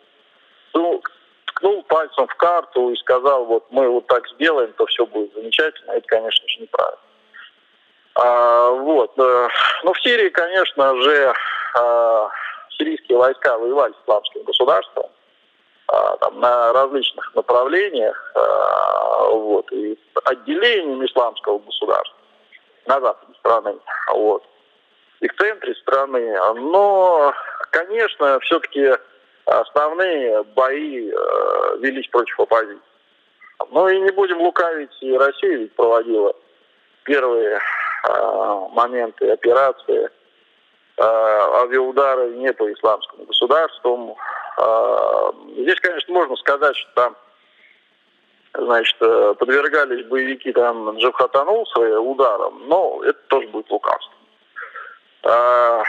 ну, 0.74 1.02
ткнул 1.46 1.82
пальцем 1.84 2.26
в 2.26 2.34
карту 2.36 2.90
и 2.90 2.96
сказал, 2.96 3.44
вот 3.44 3.64
мы 3.70 3.88
вот 3.88 4.06
так 4.06 4.28
сделаем, 4.28 4.72
то 4.74 4.86
все 4.86 5.06
будет 5.06 5.32
замечательно, 5.34 5.92
это, 5.92 6.06
конечно 6.06 6.46
же, 6.48 6.60
неправильно. 6.60 6.98
А, 8.16 8.70
вот. 8.70 9.12
Э, 9.18 9.48
ну, 9.84 9.92
в 9.92 10.00
Сирии, 10.00 10.28
конечно 10.28 11.02
же, 11.02 11.34
а, 11.74 12.28
сирийские 12.76 13.18
войска 13.18 13.56
воевали 13.56 13.92
с 13.92 14.02
исламским 14.04 14.42
государством 14.42 15.06
а, 15.86 16.16
там, 16.18 16.40
на 16.40 16.72
различных 16.72 17.34
направлениях, 17.34 18.32
а, 18.34 19.28
вот, 19.30 19.70
и 19.72 19.98
отделением 20.24 21.04
исламского 21.04 21.58
государства 21.58 22.19
на 22.90 23.00
западе 23.00 23.32
страны, 23.38 23.78
вот, 24.12 24.42
и 25.20 25.28
в 25.28 25.36
центре 25.36 25.74
страны. 25.76 26.36
Но, 26.54 27.32
конечно, 27.70 28.40
все-таки 28.40 28.90
основные 29.46 30.42
бои 30.42 31.08
э, 31.08 31.76
велись 31.78 32.08
против 32.08 32.40
оппозиции. 32.40 32.80
Ну 33.70 33.88
и 33.88 34.00
не 34.00 34.10
будем 34.10 34.40
лукавить, 34.40 34.90
и 35.00 35.16
Россия 35.16 35.58
ведь 35.58 35.74
проводила 35.76 36.34
первые 37.04 37.58
э, 37.58 38.68
моменты 38.72 39.30
операции, 39.30 40.06
э, 40.06 41.02
авиаудары 41.02 42.30
не 42.30 42.52
по 42.52 42.72
исламскому 42.72 43.24
государству. 43.24 44.18
Э, 44.58 45.30
здесь, 45.58 45.78
конечно, 45.80 46.12
можно 46.12 46.36
сказать, 46.36 46.76
что 46.76 46.90
там 46.94 47.16
значит, 48.54 48.96
э, 49.00 49.34
подвергались 49.38 50.06
боевики 50.06 50.52
там 50.52 50.96
Джабхатанул 50.98 51.66
своим 51.68 52.06
ударам, 52.06 52.62
но 52.68 53.02
это 53.04 53.18
тоже 53.28 53.48
будет 53.48 53.70
лукавство. 53.70 54.12
А, 55.22 55.82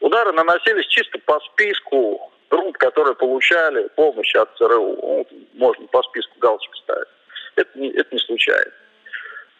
удары 0.00 0.32
наносились 0.32 0.86
чисто 0.86 1.18
по 1.24 1.40
списку 1.40 2.32
групп, 2.48 2.78
которые 2.78 3.14
получали 3.14 3.88
помощь 3.96 4.34
от 4.34 4.56
ЦРУ. 4.56 4.96
Ну, 5.02 5.26
можно 5.54 5.86
по 5.88 6.02
списку 6.04 6.38
галочек 6.38 6.74
ставить. 6.76 7.08
Это 7.56 7.78
не, 7.78 7.90
это 7.90 8.08
не 8.14 8.20
случайно. 8.20 8.72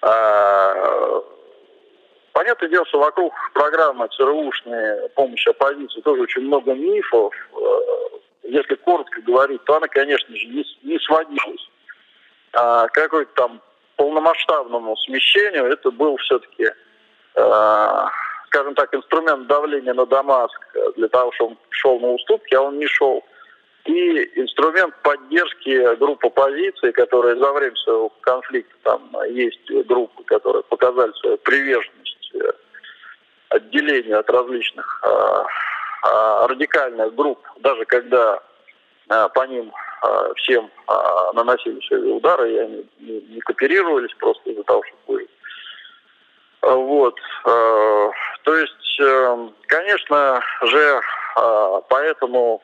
А, 0.02 1.22
понятное 2.32 2.68
дело, 2.68 2.86
что 2.86 3.00
вокруг 3.00 3.34
программы 3.54 4.08
ЦРУшной 4.08 5.08
помощи 5.10 5.48
оппозиции 5.48 6.00
тоже 6.00 6.22
очень 6.22 6.42
много 6.42 6.74
мифов. 6.74 7.34
Э, 7.52 8.18
если 8.44 8.76
коротко 8.76 9.20
говорить, 9.22 9.64
то 9.64 9.76
она, 9.76 9.88
конечно 9.88 10.34
же, 10.36 10.46
не, 10.46 10.64
не 10.84 10.98
сводилась 11.00 11.68
а 12.56 12.88
какой-то 12.88 13.30
там 13.34 13.60
полномасштабному 13.96 14.96
смещению, 14.96 15.66
это 15.66 15.90
был 15.90 16.16
все-таки, 16.16 16.64
э, 17.34 18.04
скажем 18.46 18.74
так, 18.74 18.94
инструмент 18.94 19.46
давления 19.46 19.92
на 19.92 20.06
Дамаск 20.06 20.58
для 20.96 21.08
того, 21.08 21.32
чтобы 21.32 21.50
он 21.50 21.58
шел 21.70 22.00
на 22.00 22.12
уступки, 22.12 22.54
а 22.54 22.62
он 22.62 22.78
не 22.78 22.86
шел. 22.86 23.22
И 23.84 24.40
инструмент 24.40 24.94
поддержки 25.02 25.96
групп 25.96 26.24
оппозиции, 26.24 26.92
которые 26.92 27.36
за 27.36 27.52
время 27.52 27.76
своего 27.76 28.08
конфликта, 28.20 28.74
там 28.82 29.10
есть 29.28 29.70
группы, 29.86 30.24
которые 30.24 30.62
показали 30.64 31.12
свою 31.20 31.36
приверженность 31.36 32.30
э, 32.34 32.52
отделению 33.50 34.18
от 34.18 34.30
различных 34.30 35.02
э, 35.04 36.46
радикальных 36.46 37.14
групп, 37.14 37.38
даже 37.58 37.84
когда 37.84 38.42
по 39.08 39.46
ним 39.46 39.72
а, 40.02 40.34
всем 40.34 40.70
а, 40.86 41.32
наносились 41.32 41.90
удары, 41.90 42.52
и 42.52 42.58
они 42.58 42.86
не 43.00 43.40
кооперировались 43.40 44.14
просто 44.18 44.50
из-за 44.50 44.62
того, 44.64 44.82
что 44.84 44.96
были. 45.06 45.28
А, 46.62 46.74
вот. 46.74 47.18
То 47.44 48.54
есть, 48.54 49.00
э, 49.00 49.48
конечно 49.66 50.40
же, 50.62 51.00
поэтому 51.88 52.62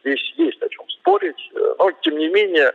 здесь 0.00 0.34
есть 0.36 0.62
о 0.62 0.68
чем 0.68 0.88
спорить. 0.88 1.50
Но, 1.52 1.90
тем 2.02 2.16
не 2.16 2.28
менее, 2.28 2.72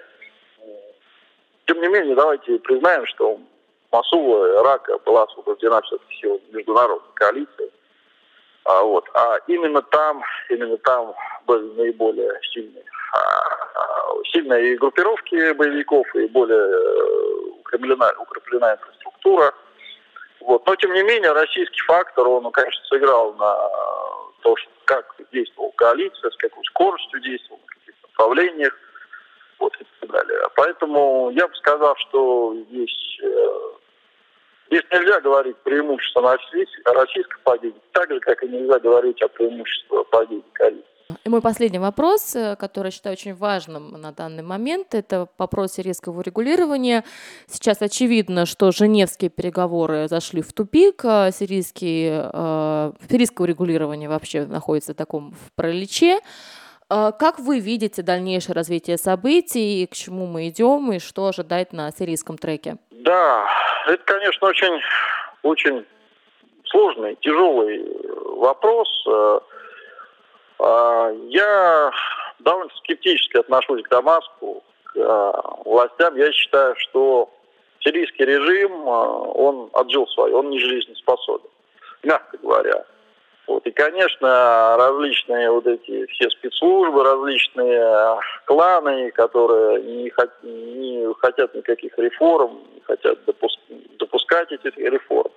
тем 1.65 1.81
не 1.81 1.87
менее, 1.87 2.15
давайте 2.15 2.59
признаем, 2.59 3.05
что 3.07 3.39
Масула, 3.91 4.61
Ирака 4.61 4.97
была 4.99 5.23
освобождена 5.23 5.81
все-таки 5.81 6.27
международной 6.51 7.13
коалиции. 7.13 7.71
А, 8.65 8.83
вот. 8.83 9.09
а 9.13 9.37
именно 9.47 9.81
там, 9.81 10.23
именно 10.49 10.77
там 10.77 11.13
были 11.47 11.73
наиболее 11.73 12.39
сильные 12.53 12.83
сильные 14.31 14.77
группировки 14.77 15.51
боевиков 15.53 16.07
и 16.15 16.27
более 16.27 16.57
э, 16.57 17.49
укреплена, 17.59 18.13
укреплена 18.19 18.73
инфраструктура. 18.73 19.01
структура. 19.21 19.53
Вот. 20.41 20.65
Но, 20.65 20.75
тем 20.75 20.93
не 20.93 21.03
менее, 21.03 21.31
российский 21.31 21.81
фактор, 21.81 22.27
он, 22.27 22.51
конечно, 22.51 22.83
сыграл 22.85 23.33
на 23.33 23.55
то, 24.41 24.55
как 24.85 25.15
действовала 25.31 25.71
коалиция, 25.75 26.31
с 26.31 26.37
какой 26.37 26.63
скоростью 26.65 27.19
действовала, 27.21 27.61
в 27.63 27.65
каких 27.67 27.95
направлениях, 28.03 28.73
вот, 29.59 29.75
и 29.79 29.85
так 29.99 30.11
далее. 30.11 30.39
Поэтому 30.55 31.29
я 31.31 31.47
бы 31.47 31.55
сказал, 31.55 31.95
что 31.97 32.55
здесь, 32.69 33.19
э, 33.21 33.47
здесь 34.71 34.83
нельзя 34.91 35.19
говорить 35.19 35.57
преимущество 35.57 36.21
российской 36.85 37.39
падения, 37.43 37.81
так 37.91 38.09
же, 38.09 38.19
как 38.21 38.41
и 38.43 38.47
нельзя 38.47 38.79
говорить 38.79 39.21
о 39.21 39.27
преимуществе 39.27 40.03
падения 40.09 40.43
коалиции. 40.53 40.85
И 41.25 41.29
мой 41.29 41.41
последний 41.41 41.77
вопрос, 41.77 42.35
э, 42.35 42.55
который 42.55 42.87
я 42.87 42.91
считаю 42.91 43.13
очень 43.13 43.35
важным 43.35 43.91
на 43.91 44.13
данный 44.13 44.43
момент, 44.43 44.95
это 44.95 45.27
вопрос 45.37 45.73
сирийского 45.73 46.19
урегулирования. 46.19 47.03
Сейчас 47.47 47.81
очевидно, 47.81 48.45
что 48.45 48.71
женевские 48.71 49.29
переговоры 49.29 50.07
зашли 50.07 50.41
в 50.41 50.53
тупик, 50.53 51.03
а 51.03 51.31
сирийские, 51.31 52.29
э, 52.33 52.91
сирийское 53.09 53.45
урегулирование 53.45 54.07
вообще 54.07 54.45
находится 54.45 54.93
в 54.93 54.95
таком 54.95 55.33
в 55.33 55.51
пролече. 55.53 56.21
А 56.89 57.11
как 57.11 57.39
вы 57.39 57.59
видите 57.59 58.01
дальнейшее 58.01 58.53
развитие 58.53 58.97
событий, 58.97 59.85
к 59.87 59.93
чему 59.93 60.27
мы 60.27 60.49
идем 60.49 60.91
и 60.91 60.99
что 60.99 61.27
ожидать 61.27 61.71
на 61.73 61.91
сирийском 61.91 62.37
треке? 62.37 62.77
Да, 63.03 63.47
это, 63.87 64.03
конечно, 64.03 64.47
очень, 64.47 64.79
очень 65.41 65.85
сложный, 66.65 67.15
тяжелый 67.15 67.83
вопрос. 68.37 68.87
Э, 69.07 69.39
а, 70.59 71.11
я 71.29 71.91
довольно 72.39 72.69
скептически 72.77 73.37
отношусь 73.37 73.81
к 73.81 73.89
Дамаску, 73.89 74.63
к 74.83 74.97
э, 74.97 75.31
властям. 75.65 76.15
Я 76.15 76.31
считаю, 76.31 76.75
что 76.77 77.31
сирийский 77.79 78.23
режим, 78.23 78.71
э, 78.71 78.91
он 78.91 79.71
отжил 79.73 80.05
свое, 80.09 80.35
он 80.35 80.51
не 80.51 80.59
жизнеспособен, 80.59 81.49
мягко 82.03 82.37
говоря. 82.37 82.85
Вот. 83.47 83.65
И, 83.65 83.71
конечно, 83.71 84.75
различные 84.77 85.49
вот 85.51 85.65
эти 85.67 86.05
все 86.07 86.29
спецслужбы, 86.29 87.03
различные 87.03 88.19
кланы, 88.45 89.11
которые 89.11 89.81
не, 89.81 90.09
хот, 90.09 90.29
не 90.43 91.13
хотят 91.19 91.53
никаких 91.55 91.97
реформ, 91.97 92.59
не 92.73 92.81
хотят 92.81 93.23
допуск, 93.25 93.59
допускать 93.99 94.51
эти 94.51 94.67
реформы, 94.79 95.31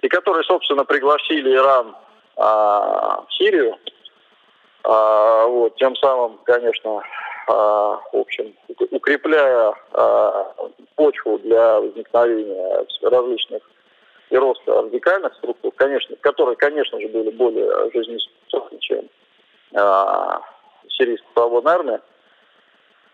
и 0.00 0.08
которые, 0.08 0.44
собственно, 0.44 0.84
пригласили 0.84 1.54
Иран 1.54 1.94
а, 2.36 3.24
в 3.28 3.34
Сирию, 3.34 3.76
а, 4.84 5.46
вот, 5.46 5.76
тем 5.76 5.94
самым, 5.96 6.38
конечно, 6.44 7.02
а, 7.46 8.00
в 8.12 8.16
общем, 8.16 8.54
укрепляя 8.90 9.74
а, 9.92 10.54
почву 10.96 11.38
для 11.38 11.80
возникновения 11.80 12.86
различных 13.02 13.62
и 14.30 14.36
роста 14.36 14.82
радикальных 14.82 15.34
структур, 15.34 15.72
конечно, 15.76 16.16
которые, 16.20 16.56
конечно 16.56 17.00
же, 17.00 17.08
были 17.08 17.30
более 17.30 17.90
жизнеспособны, 17.92 18.78
чем 18.78 19.08
а, 19.74 20.40
сирийская 20.88 21.28
свободная 21.34 21.74
армия. 21.74 22.00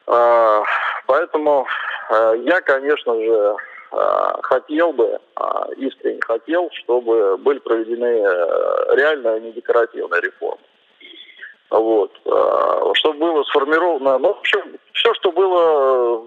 А, 0.07 0.62
поэтому 1.07 1.66
а, 2.11 2.35
я, 2.35 2.61
конечно 2.61 3.14
же, 3.14 3.57
а, 3.92 4.40
хотел 4.42 4.92
бы, 4.92 5.18
а, 5.37 5.68
искренне 5.76 6.20
хотел, 6.20 6.70
чтобы 6.72 7.38
были 7.38 7.59
проведены 7.61 8.22
а, 8.22 8.94
реальные, 8.94 9.35
а 9.35 9.40
не 9.40 9.52
декоративные 9.52 10.20
реформы. 10.20 10.61
Вот. 11.70 12.12
А, 12.26 12.92
чтобы 12.94 13.18
было 13.20 13.42
сформировано, 13.44 14.18
ну, 14.18 14.35
в 14.35 14.38
общем, 14.38 14.79
все, 14.92 15.14
что 15.14 15.33
было, 15.33 16.22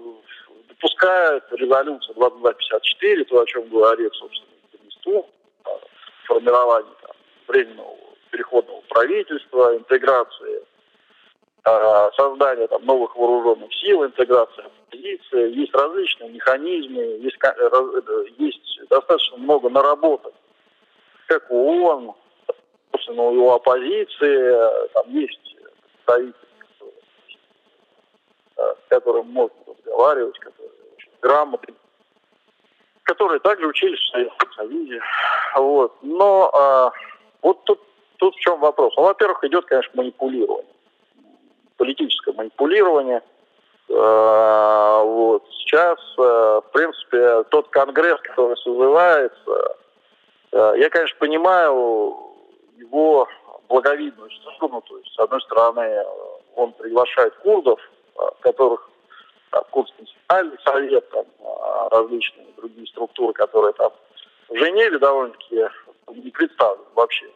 допускает 0.68 1.44
резолюция 1.52 2.14
2254, 2.14 3.24
то, 3.24 3.40
о 3.40 3.46
чем 3.46 3.68
говорит, 3.68 4.12
собственно, 4.14 4.49
Министерству, 5.00 5.28
формирование 6.26 6.92
там, 7.02 7.16
временного 7.48 7.96
переходного 8.30 8.80
правительства, 8.88 9.76
интеграции, 9.76 10.62
а, 11.64 12.10
создания 12.12 12.66
там, 12.68 12.84
новых 12.84 13.14
вооруженных 13.16 13.72
сил, 13.74 14.04
интеграция 14.04 14.66
оппозиции. 14.66 15.54
Есть 15.58 15.74
различные 15.74 16.30
механизмы, 16.30 17.02
есть, 17.20 17.38
есть 18.38 18.88
достаточно 18.88 19.36
много 19.38 19.68
наработок, 19.68 20.32
как 21.26 21.50
у 21.50 21.56
ООН, 21.56 22.14
собственно, 22.92 23.22
у 23.22 23.50
оппозиции, 23.50 24.88
там 24.92 25.10
есть 25.10 25.56
представители, 26.06 26.34
с 28.56 28.88
которым 28.88 29.28
можно 29.28 29.56
разговаривать, 29.66 30.38
которые 30.38 30.70
очень 30.96 31.10
грамотные, 31.20 31.74
которые 33.10 33.40
также 33.40 33.66
учились 33.66 33.98
в 33.98 34.12
Советском 34.12 34.52
Союзе. 34.52 35.00
Вот. 35.56 35.96
Но 36.02 36.48
а, 36.54 36.92
вот 37.42 37.64
тут, 37.64 37.80
тут 38.18 38.36
в 38.36 38.38
чем 38.38 38.60
вопрос. 38.60 38.94
Ну, 38.96 39.02
во-первых, 39.02 39.42
идет, 39.42 39.64
конечно, 39.64 39.90
манипулирование. 39.96 40.72
Политическое 41.76 42.32
манипулирование. 42.34 43.20
А, 43.92 45.02
вот. 45.02 45.44
Сейчас, 45.50 45.98
а, 46.18 46.60
в 46.60 46.70
принципе, 46.70 47.42
тот 47.50 47.68
конгресс, 47.70 48.20
который 48.20 48.56
созывается, 48.58 49.74
а, 50.52 50.74
я, 50.74 50.88
конечно, 50.88 51.18
понимаю 51.18 52.16
его 52.78 53.26
благовидную 53.68 54.30
сторону. 54.30 54.84
То 54.88 54.98
есть, 54.98 55.12
с 55.16 55.18
одной 55.18 55.40
стороны, 55.40 56.04
он 56.54 56.72
приглашает 56.74 57.34
курдов, 57.42 57.80
которых 58.38 58.88
там, 59.50 59.64
Курский 59.70 60.06
национальный 60.28 60.58
совет, 60.64 61.10
там, 61.10 61.26
различные 61.90 62.46
другие 62.56 62.86
структуры, 62.88 63.32
которые 63.32 63.72
там 63.74 63.92
в 64.48 64.56
Женеве 64.56 64.98
довольно-таки 64.98 65.68
не 66.08 66.30
представлены 66.30 66.86
вообще. 66.94 67.30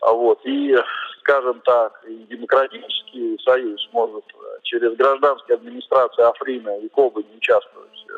А 0.00 0.12
вот, 0.12 0.40
и, 0.44 0.76
скажем 1.20 1.60
так, 1.60 2.04
и 2.06 2.14
демократический 2.24 3.38
союз 3.42 3.88
может 3.92 4.24
через 4.62 4.94
гражданские 4.96 5.54
администрации 5.56 6.22
Африна 6.22 6.78
и 6.78 6.88
Кобы 6.88 7.22
не 7.22 7.36
участвовать 7.36 8.06
э, 8.08 8.14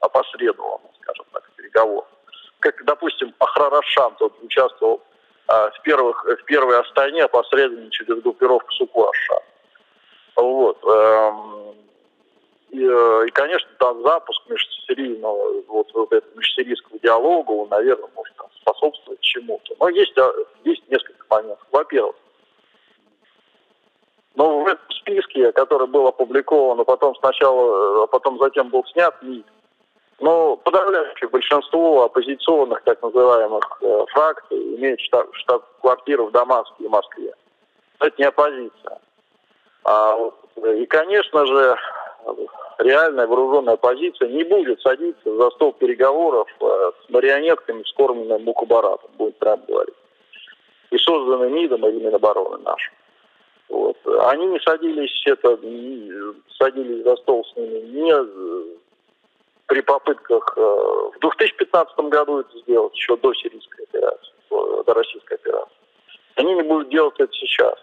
опосредованно, 0.00 0.88
скажем 1.00 1.26
так, 1.32 1.44
в 1.44 1.56
переговорах. 1.56 2.08
Как, 2.58 2.84
допустим, 2.84 3.32
Ахрарашан 3.38 4.16
тот 4.16 4.34
участвовал 4.42 5.00
а, 5.46 5.70
в, 5.70 5.82
первых, 5.82 6.24
в 6.24 6.44
первой 6.44 6.78
Астане 6.80 7.24
опосредованно 7.24 7.90
через 7.90 8.20
группировку 8.22 8.70
Сукуаша. 8.72 9.40
Вот. 10.36 10.78
Эм, 10.84 11.74
и, 12.70 12.84
э, 12.84 13.26
и, 13.26 13.30
конечно, 13.30 13.68
там 13.78 14.02
запуск 14.02 14.42
межсерийного, 14.48 15.62
вот, 15.68 15.92
вот 15.92 16.12
этого 16.12 16.36
межсерийского 16.36 16.98
диалога, 17.00 17.50
он, 17.50 17.68
наверное, 17.68 18.08
может 18.14 18.34
там, 18.36 18.46
способствовать 18.60 19.20
чему-то. 19.20 19.74
Но 19.80 19.88
есть, 19.88 20.14
есть 20.64 20.82
несколько 20.88 21.24
моментов. 21.28 21.66
Во-первых, 21.72 22.16
но 24.34 24.60
в 24.60 24.66
этом 24.66 24.90
списке, 24.90 25.52
который 25.52 25.86
был 25.86 26.06
опубликован, 26.06 26.80
а 26.80 26.84
потом 26.84 27.14
сначала, 27.16 28.04
а 28.04 28.06
потом 28.06 28.38
затем 28.38 28.68
был 28.68 28.84
снят 28.86 29.14
МИД, 29.22 29.44
но 30.20 30.56
подавляющее 30.56 31.28
большинство 31.28 32.04
оппозиционных 32.04 32.82
так 32.84 33.02
называемых 33.02 33.78
э, 33.80 34.04
фракций 34.10 34.76
имеет 34.76 35.00
штаб, 35.00 35.34
штаб-квартиру 35.34 36.26
в 36.26 36.30
Дамаске 36.30 36.84
и 36.84 36.88
Москве. 36.88 37.34
Это 37.98 38.14
не 38.18 38.24
оппозиция. 38.24 38.98
А, 39.84 40.16
и, 40.76 40.86
конечно 40.86 41.46
же, 41.46 41.76
реальная 42.78 43.26
вооруженная 43.26 43.74
оппозиция 43.74 44.28
не 44.28 44.44
будет 44.44 44.80
садиться 44.80 45.36
за 45.36 45.50
стол 45.50 45.72
переговоров 45.72 46.48
э, 46.60 46.92
с 47.06 47.10
марионетками, 47.10 47.82
скормленным 47.84 48.44
Мукабаратом, 48.44 49.10
будет 49.16 49.36
прямо 49.38 49.62
говорить. 49.66 49.94
И 50.90 50.98
созданы 50.98 51.50
МИДом 51.50 51.86
или 51.86 52.04
Минобороны 52.04 52.58
нашим. 52.58 52.94
Вот. 53.68 53.96
Они 54.22 54.46
не 54.46 54.58
садились, 54.60 55.22
это, 55.26 55.58
садились 56.58 57.04
за 57.04 57.16
стол 57.16 57.44
с 57.44 57.56
ними 57.56 57.78
не 57.92 58.12
при 59.66 59.82
попытках 59.82 60.52
э, 60.56 60.60
в 60.60 61.20
2015 61.20 61.96
году 62.10 62.40
это 62.40 62.58
сделать, 62.58 62.92
еще 62.96 63.16
до 63.16 63.32
сирийской 63.34 63.84
операции, 63.84 64.32
до 64.50 64.94
российской 64.94 65.34
операции. 65.34 65.76
Они 66.34 66.54
не 66.54 66.62
будут 66.62 66.88
делать 66.88 67.14
это 67.18 67.32
сейчас. 67.32 67.78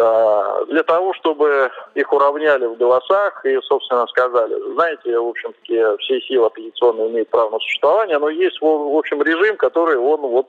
Э, 0.00 0.64
для 0.68 0.84
того, 0.84 1.12
чтобы 1.14 1.72
их 1.96 2.12
уравняли 2.12 2.66
в 2.66 2.76
голосах 2.76 3.44
и, 3.44 3.58
собственно, 3.62 4.06
сказали, 4.06 4.54
знаете, 4.74 5.18
в 5.18 5.26
общем-таки, 5.26 5.96
все 5.98 6.20
силы 6.20 6.46
оппозиционные 6.46 7.08
имеют 7.08 7.30
право 7.30 7.50
на 7.50 7.58
существование, 7.58 8.18
но 8.18 8.28
есть, 8.28 8.60
в 8.60 8.96
общем, 8.96 9.20
режим, 9.22 9.56
который, 9.56 9.96
он 9.96 10.20
вот 10.20 10.46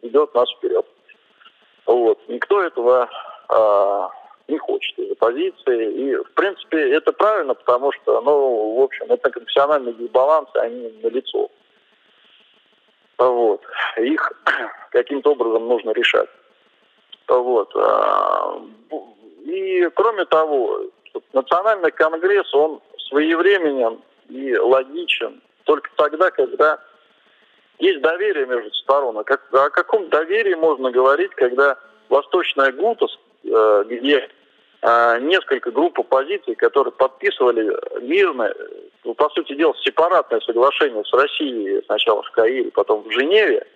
ведет 0.00 0.34
нас 0.34 0.50
вперед. 0.52 0.86
Вот. 1.84 2.18
Никто 2.28 2.62
этого 2.62 3.10
а, 3.50 4.10
не 4.46 4.56
хочет 4.56 4.98
из 4.98 5.12
оппозиции. 5.12 5.92
И, 5.92 6.14
в 6.16 6.30
принципе, 6.32 6.94
это 6.94 7.12
правильно, 7.12 7.52
потому 7.52 7.92
что, 7.92 8.22
ну, 8.22 8.78
в 8.78 8.82
общем, 8.84 9.04
это 9.10 9.28
конфессиональные 9.28 9.92
дисбалансы, 9.94 10.56
они 10.56 10.98
налицо. 11.02 11.50
Вот. 13.18 13.60
Их 13.98 14.32
каким-то 14.92 15.32
образом 15.32 15.68
нужно 15.68 15.90
решать. 15.90 16.30
Вот. 17.28 17.70
А, 17.76 18.60
и 19.44 19.88
кроме 19.94 20.24
того, 20.24 20.80
Национальный 21.32 21.90
конгресс, 21.90 22.52
он 22.54 22.80
своевременен 23.08 24.00
и 24.28 24.56
логичен 24.56 25.40
только 25.64 25.90
тогда, 25.96 26.30
когда 26.30 26.78
есть 27.78 28.00
доверие 28.00 28.46
между 28.46 28.72
сторон. 28.74 29.18
А 29.18 29.20
о 29.20 29.70
каком 29.70 30.08
доверии 30.08 30.54
можно 30.54 30.90
говорить, 30.90 31.32
когда 31.34 31.78
Восточная 32.08 32.72
Гута, 32.72 33.06
э, 33.44 33.84
где 33.88 34.28
э, 34.82 35.20
несколько 35.20 35.70
групп 35.70 36.00
оппозиции, 36.00 36.54
которые 36.54 36.92
подписывали 36.92 37.76
мирное, 38.00 38.54
ну, 39.04 39.14
по 39.14 39.28
сути 39.30 39.54
дела, 39.54 39.74
сепаратное 39.82 40.40
соглашение 40.40 41.04
с 41.04 41.12
Россией 41.12 41.82
сначала 41.84 42.22
в 42.22 42.30
Каире, 42.32 42.70
потом 42.70 43.02
в 43.02 43.12
Женеве, 43.12 43.66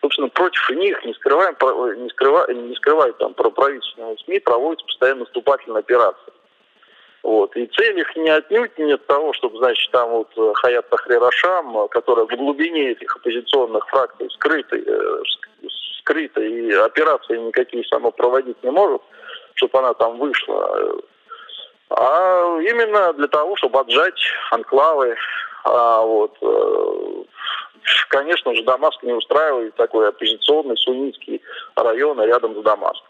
собственно, 0.00 0.28
против 0.28 0.70
них, 0.70 1.04
не 1.04 1.14
скрываем, 1.14 1.56
не, 2.02 2.08
скрыва, 2.10 2.50
не 2.52 2.74
скрывают 2.76 3.18
там 3.18 3.34
про 3.34 3.50
правительственные 3.50 4.16
СМИ, 4.24 4.40
проводятся 4.40 4.86
постоянно 4.86 5.20
наступательные 5.20 5.80
операции. 5.80 6.32
Вот. 7.22 7.54
И 7.54 7.66
цель 7.66 7.98
их 7.98 8.16
не 8.16 8.30
отнюдь 8.30 8.78
не 8.78 8.92
от 8.92 9.06
того, 9.06 9.34
чтобы, 9.34 9.58
значит, 9.58 9.90
там 9.92 10.08
вот 10.10 10.28
э, 10.36 10.52
Хаят 10.54 10.88
Тахрир 10.88 11.22
Ашам, 11.22 11.88
которая 11.88 12.24
в 12.24 12.34
глубине 12.34 12.92
этих 12.92 13.14
оппозиционных 13.14 13.86
фракций 13.88 14.30
скрытой, 14.30 14.82
э, 14.86 15.22
скрыта 15.98 16.40
и 16.40 16.72
операции 16.72 17.36
никакие 17.36 17.84
сама 17.84 18.10
проводить 18.10 18.62
не 18.62 18.70
может, 18.70 19.02
чтобы 19.54 19.78
она 19.80 19.92
там 19.92 20.18
вышла, 20.18 20.98
а 21.90 22.58
именно 22.60 23.12
для 23.12 23.28
того, 23.28 23.56
чтобы 23.56 23.80
отжать 23.80 24.20
анклавы. 24.50 25.16
А 25.64 26.00
вот, 26.00 26.34
э, 26.40 27.24
конечно 28.08 28.54
же, 28.54 28.62
Дамаск 28.62 29.02
не 29.02 29.12
устраивает 29.12 29.74
такой 29.76 30.08
оппозиционный 30.08 30.76
суннитский 30.76 31.42
район 31.76 32.20
рядом 32.22 32.58
с 32.58 32.62
Дамаском. 32.62 33.08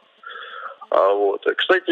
А 0.90 1.10
вот. 1.10 1.44
Кстати, 1.56 1.90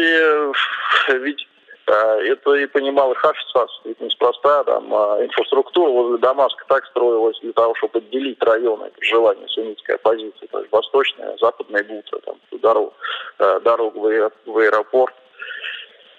ведь 1.13 1.47
а, 1.89 2.17
это 2.21 2.53
и 2.53 2.67
понимал 2.67 3.11
и 3.11 3.15
Хафиз 3.15 3.45
ведь 3.83 3.99
неспроста 3.99 4.63
там 4.63 4.93
а, 4.93 5.23
инфраструктура 5.23 5.89
возле 5.89 6.17
Дамаска 6.19 6.63
так 6.67 6.85
строилась 6.85 7.39
для 7.41 7.53
того, 7.53 7.73
чтобы 7.75 7.97
отделить 7.99 8.41
районы 8.43 8.91
желания 9.01 9.47
суннитской 9.47 9.95
оппозиции, 9.95 10.45
то 10.51 10.59
есть 10.59 10.71
восточная, 10.71 11.35
западная 11.37 11.83
Гута, 11.83 12.19
там, 12.19 12.35
дорогу, 12.51 12.93
а, 13.39 13.59
дорогу 13.61 14.01
в 14.01 14.57
аэропорт. 14.57 15.15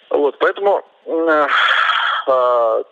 Вот, 0.08 0.36
поэтому 0.38 0.84
о, 2.30 2.84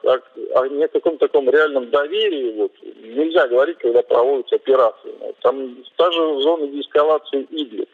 о 0.55 0.69
неком 0.69 1.19
таком 1.19 1.49
реальном 1.49 1.91
доверии 1.91 2.53
вот, 2.57 2.73
нельзя 2.83 3.47
говорить, 3.49 3.79
когда 3.79 4.03
проводятся 4.03 4.57
операции. 4.57 5.15
Там 5.43 5.77
та 5.97 6.11
же 6.11 6.43
зона 6.43 6.67
деэскалации 6.69 7.47
Идлиб. 7.51 7.89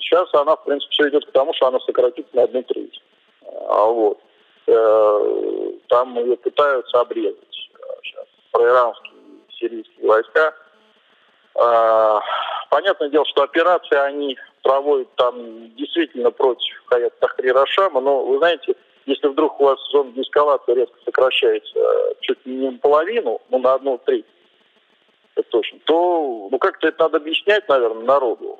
Сейчас 0.00 0.28
она, 0.34 0.56
в 0.56 0.64
принципе, 0.64 0.90
все 0.92 1.08
идет 1.08 1.26
к 1.26 1.32
тому, 1.32 1.52
что 1.54 1.66
она 1.66 1.78
сократится 1.80 2.34
на 2.34 2.44
одну 2.44 2.62
треть. 2.62 3.02
А 3.68 3.86
вот. 3.86 4.18
Э, 4.66 5.70
там 5.88 6.18
ее 6.18 6.36
пытаются 6.36 7.00
обрезать 7.00 7.36
сейчас 8.02 8.26
проиранские 8.50 9.12
сирийские 9.58 10.06
войска. 10.06 10.54
А, 11.54 12.20
понятное 12.70 13.10
дело, 13.10 13.24
что 13.26 13.42
операции 13.42 13.96
они 13.96 14.38
проводят 14.62 15.08
там 15.16 15.74
действительно 15.76 16.30
против 16.30 16.82
Хаят 16.86 17.18
Тахрира 17.20 17.64
Шама, 17.66 18.00
но 18.00 18.24
вы 18.24 18.38
знаете, 18.38 18.74
если 19.06 19.28
вдруг 19.28 19.60
у 19.60 19.64
вас 19.64 19.78
зона 19.90 20.12
деэскалации 20.12 20.74
резко 20.74 20.96
сокращается 21.04 21.78
э, 21.78 22.14
чуть 22.20 22.44
не 22.46 22.70
наполовину, 22.70 23.40
ну 23.50 23.58
на 23.58 23.74
одну 23.74 23.98
треть, 24.04 24.26
это 25.34 25.48
точно, 25.50 25.78
то 25.84 26.48
ну 26.50 26.58
как-то 26.58 26.88
это 26.88 27.04
надо 27.04 27.18
объяснять, 27.18 27.68
наверное, 27.68 28.04
народу 28.04 28.58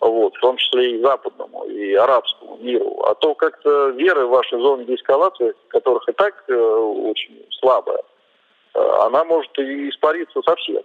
вот, 0.00 0.34
в 0.34 0.40
том 0.40 0.56
числе 0.56 0.96
и 0.96 1.02
западному, 1.02 1.64
и 1.64 1.94
арабскому 1.94 2.56
миру. 2.56 3.02
А 3.04 3.14
то 3.14 3.34
как-то 3.34 3.90
вера 3.90 4.26
в 4.26 4.30
ваши 4.30 4.56
зоны 4.58 4.84
деэскалации, 4.84 5.54
которых 5.68 6.08
и 6.08 6.12
так 6.12 6.44
э, 6.48 6.54
очень 6.54 7.46
слабая, 7.60 8.02
э, 8.74 8.80
она 9.02 9.24
может 9.24 9.56
и 9.58 9.90
испариться 9.90 10.40
совсем. 10.42 10.82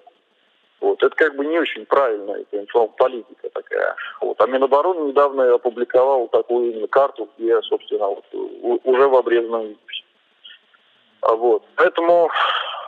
Вот, 0.85 1.01
это 1.01 1.15
как 1.15 1.35
бы 1.35 1.43
не 1.43 1.57
очень 1.57 1.83
правильная 1.87 2.45
это 2.51 2.87
политика 2.97 3.49
такая. 3.49 3.95
Вот. 4.21 4.39
А 4.39 4.45
Минобороны 4.45 5.07
недавно 5.07 5.55
опубликовал 5.55 6.27
такую 6.27 6.73
именно 6.73 6.87
карту, 6.87 7.27
где, 7.37 7.59
собственно, 7.63 8.05
вот, 8.05 8.23
уже 8.83 9.07
в 9.07 9.15
обрезанном 9.15 9.69
виде. 9.69 9.79
Вот. 11.23 11.63
Поэтому 11.75 12.29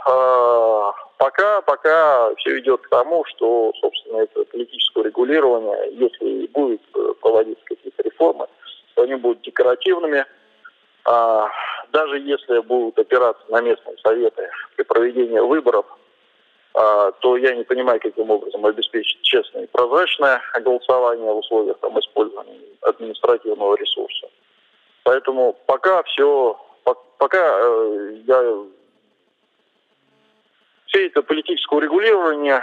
э, 0.08 0.92
Пока, 1.18 1.62
пока 1.64 2.36
все 2.36 2.60
идет 2.60 2.82
к 2.82 2.90
тому, 2.90 3.26
что, 3.26 3.74
собственно, 3.82 4.22
это 4.22 4.46
политическое 4.46 5.06
регулирование, 5.06 5.94
если 5.94 6.46
будет 6.54 6.82
э, 6.94 7.14
проводиться 7.20 7.66
какие-то 7.66 8.04
реформы, 8.04 8.46
то 8.94 9.02
они 9.02 9.16
будут 9.16 9.42
декоративными. 9.42 10.24
А, 11.06 11.50
даже 11.92 12.20
если 12.20 12.60
будут 12.60 13.00
опираться 13.00 13.44
на 13.50 13.62
местные 13.62 13.98
советы 14.04 14.48
при 14.76 14.84
проведении 14.84 15.40
выборов, 15.40 15.88
а, 15.88 16.07
то 17.22 17.38
я 17.38 17.56
не 17.56 17.63
понимаю, 17.63 18.00
каким 18.00 18.30
образом 18.30 18.63
обеспечить 18.63 19.20
честное 19.24 19.63
и 19.63 19.68
прозрачное 19.68 20.42
голосование 20.62 21.32
в 21.32 21.38
условиях 21.38 21.78
там, 21.80 22.00
использования 22.00 22.60
административного 22.82 23.76
ресурса. 23.76 24.28
Поэтому 25.04 25.58
пока 25.66 26.04
все, 26.04 26.60
пока 27.18 27.60
э, 27.60 28.18
я 28.28 28.66
все 30.88 31.08
это 31.08 31.22
политическое 31.24 31.78
урегулирование, 31.78 32.62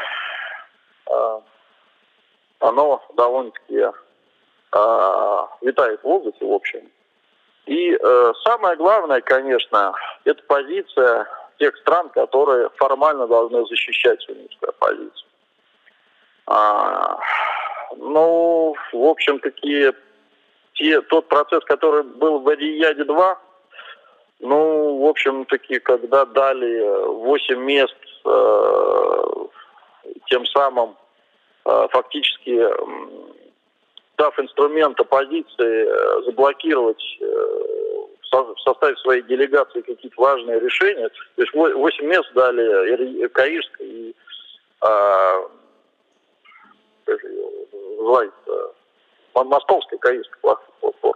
а, 1.10 1.42
оно 2.60 3.02
довольно-таки 3.14 3.86
а, 4.72 5.48
витает 5.60 6.00
в 6.00 6.04
воздухе, 6.04 6.44
в 6.44 6.52
общем. 6.52 6.90
И 7.66 7.92
э, 7.92 8.32
самое 8.44 8.76
главное, 8.76 9.22
конечно, 9.22 9.94
это 10.24 10.42
позиция 10.42 11.26
тех 11.64 11.76
стран, 11.78 12.08
которые 12.10 12.70
формально 12.76 13.26
должны 13.26 13.66
защищать 13.66 14.20
суннитскую 14.22 14.70
оппозицию. 14.70 15.28
А, 16.46 17.18
ну, 17.96 18.74
в 18.92 19.06
общем, 19.06 19.38
такие 19.40 19.92
те, 20.74 21.00
тот 21.02 21.28
процесс, 21.28 21.64
который 21.64 22.02
был 22.02 22.40
в 22.40 22.48
Рияде-2, 22.48 23.36
ну, 24.40 24.98
в 24.98 25.06
общем-таки, 25.06 25.78
когда 25.78 26.26
дали 26.26 27.06
8 27.06 27.58
мест 27.60 27.96
Э, 28.24 29.22
тем 30.26 30.46
самым 30.46 30.96
э, 31.66 31.86
фактически 31.90 32.68
дав 34.16 34.38
инструмент 34.38 34.98
оппозиции 34.98 35.86
э, 35.86 36.22
заблокировать 36.24 37.02
в 38.42 38.60
составе 38.60 38.96
своей 38.96 39.22
делегации 39.22 39.80
какие-то 39.80 40.20
важные 40.20 40.60
решения. 40.60 41.08
То 41.08 41.42
есть 41.42 41.54
8 41.54 42.04
мест 42.06 42.30
дали 42.34 43.26
Каирской 43.28 43.86
и 43.86 44.16
а, 44.80 45.36
называется, 48.04 48.74
Московской 49.34 49.98
Каирской 49.98 50.38
платформы. 50.40 51.14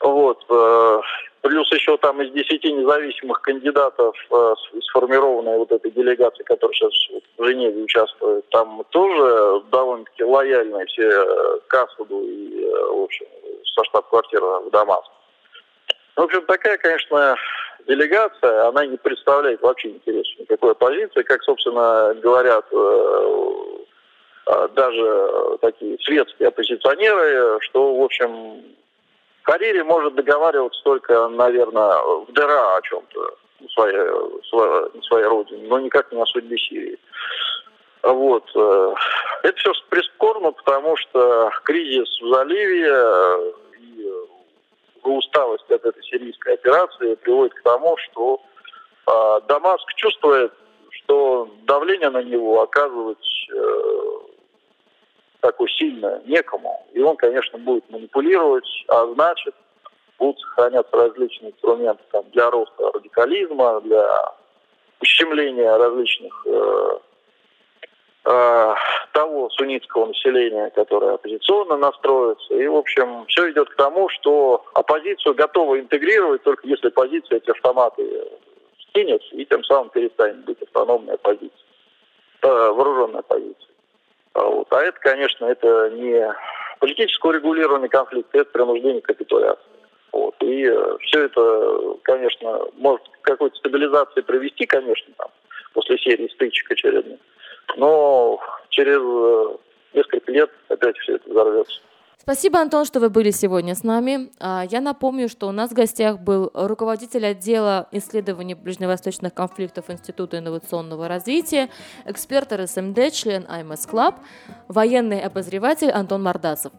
Вот. 0.00 0.44
Э, 0.50 1.00
плюс 1.42 1.70
еще 1.72 1.96
там 1.98 2.20
из 2.22 2.32
десяти 2.32 2.72
независимых 2.72 3.40
кандидатов 3.42 4.14
э, 4.30 4.54
сформированная 4.82 5.58
вот 5.58 5.72
эта 5.72 5.90
делегация, 5.90 6.44
которая 6.44 6.74
сейчас 6.74 6.92
в 7.38 7.44
Женеве 7.44 7.82
участвует, 7.82 8.48
там 8.50 8.84
тоже 8.90 9.62
довольно-таки 9.70 10.24
лояльные 10.24 10.86
все 10.86 11.08
э, 11.08 11.58
к 11.66 11.74
Асаду 11.74 12.22
и, 12.22 12.64
в 12.66 13.02
общем, 13.02 13.26
со 13.74 13.84
штаб-квартиры 13.84 14.44
в 14.66 14.70
Дамаск. 14.70 15.10
В 16.16 16.22
общем, 16.22 16.42
такая, 16.46 16.78
конечно, 16.78 17.36
делегация, 17.86 18.68
она 18.68 18.86
не 18.86 18.96
представляет 18.96 19.60
вообще 19.60 19.90
интереса 19.90 20.30
никакой 20.38 20.72
оппозиции, 20.72 21.22
как, 21.22 21.42
собственно, 21.42 22.14
говорят 22.14 22.66
даже 24.74 25.58
такие 25.60 25.98
светские 26.00 26.48
оппозиционеры, 26.48 27.58
что, 27.60 27.96
в 27.96 28.02
общем, 28.02 28.62
Харири 29.42 29.82
может 29.82 30.14
договариваться 30.14 30.80
только, 30.82 31.28
наверное, 31.28 31.98
в 31.98 32.32
дыра 32.32 32.76
о 32.76 32.82
чем-то 32.82 33.36
на 33.60 33.68
своей, 33.68 33.96
своей, 35.02 35.26
родине, 35.26 35.66
но 35.68 35.78
никак 35.78 36.10
не 36.12 36.20
о 36.20 36.26
судьбе 36.26 36.58
Сирии. 36.58 36.98
Вот. 38.02 38.44
Э, 38.54 38.94
это 39.42 39.56
все 39.58 39.72
прискорбно, 39.88 40.52
потому 40.52 40.96
что 40.96 41.50
кризис 41.64 42.08
в 42.20 42.28
заливе 42.28 42.88
э, 42.88 43.52
и 45.08 45.18
усталость 45.18 45.70
от 45.70 45.84
этой 45.84 46.02
сирийской 46.04 46.54
операции 46.54 47.14
приводит 47.16 47.54
к 47.54 47.62
тому, 47.62 47.96
что 47.98 48.40
э, 49.06 49.40
Дамаск 49.48 49.92
чувствует, 49.94 50.52
что 50.90 51.48
давление 51.64 52.10
на 52.10 52.22
него 52.22 52.62
оказывать 52.62 53.18
такой 55.46 55.70
сильно 55.70 56.20
некому. 56.26 56.84
И 56.92 57.00
он, 57.00 57.16
конечно, 57.16 57.58
будет 57.58 57.88
манипулировать, 57.90 58.68
а 58.88 59.06
значит, 59.14 59.54
будут 60.18 60.40
сохраняться 60.40 60.96
различные 60.96 61.52
инструменты 61.52 62.02
там, 62.10 62.24
для 62.32 62.50
роста 62.50 62.90
радикализма, 62.92 63.80
для 63.82 64.32
ущемления 65.00 65.76
различных 65.76 66.46
э, 66.46 66.98
э, 68.26 68.74
того 69.12 69.48
суннитского 69.50 70.06
населения, 70.06 70.70
которое 70.70 71.14
оппозиционно 71.14 71.76
настроится. 71.76 72.54
И, 72.54 72.66
в 72.66 72.76
общем, 72.76 73.24
все 73.28 73.50
идет 73.50 73.70
к 73.70 73.76
тому, 73.76 74.08
что 74.10 74.64
оппозицию 74.74 75.34
готовы 75.34 75.80
интегрировать, 75.80 76.42
только 76.42 76.66
если 76.66 76.88
позиция 76.90 77.38
эти 77.38 77.50
автоматы 77.50 78.02
откинет 78.96 79.22
и 79.32 79.44
тем 79.44 79.62
самым 79.64 79.90
перестанет 79.90 80.44
быть 80.44 80.60
автономной 80.62 81.14
оппозицией, 81.14 81.52
э, 82.42 82.48
вооруженной 82.48 83.20
оппозицией. 83.20 83.74
А 84.34 84.44
вот. 84.44 84.66
А 84.70 84.82
это, 84.82 84.98
конечно, 85.00 85.46
это 85.46 85.90
не 85.90 86.34
политического 86.80 87.32
регулирования 87.32 87.88
конфликта, 87.88 88.38
это 88.38 88.50
принуждение 88.50 89.00
к 89.00 89.06
капитуляции. 89.06 89.62
Вот. 90.12 90.34
И 90.40 90.64
э, 90.64 90.96
все 91.00 91.24
это, 91.24 91.96
конечно, 92.02 92.66
может 92.74 93.06
к 93.20 93.24
какой-то 93.24 93.56
стабилизации 93.56 94.20
привести, 94.20 94.66
конечно, 94.66 95.12
там, 95.16 95.28
после 95.72 95.98
серии 95.98 96.28
стычек 96.28 96.70
очередных. 96.70 97.18
Но 97.76 98.38
через 98.70 99.00
э, 99.00 99.56
несколько 99.94 100.30
лет 100.30 100.50
опять 100.68 100.96
все 100.98 101.16
это 101.16 101.30
взорвется. 101.30 101.80
Спасибо, 102.26 102.58
Антон, 102.58 102.84
что 102.84 102.98
вы 102.98 103.08
были 103.08 103.30
сегодня 103.30 103.76
с 103.76 103.84
нами. 103.84 104.30
А, 104.40 104.64
я 104.68 104.80
напомню, 104.80 105.28
что 105.28 105.46
у 105.46 105.52
нас 105.52 105.70
в 105.70 105.74
гостях 105.74 106.18
был 106.18 106.50
руководитель 106.54 107.24
отдела 107.24 107.86
исследований 107.92 108.54
ближневосточных 108.54 109.32
конфликтов 109.32 109.90
Института 109.90 110.38
инновационного 110.38 111.06
развития, 111.06 111.70
эксперт 112.04 112.52
РСМД, 112.52 113.12
член 113.12 113.46
АМС 113.48 113.86
Club, 113.86 114.16
военный 114.66 115.20
обозреватель 115.20 115.92
Антон 115.92 116.24
Мардасов. 116.24 116.72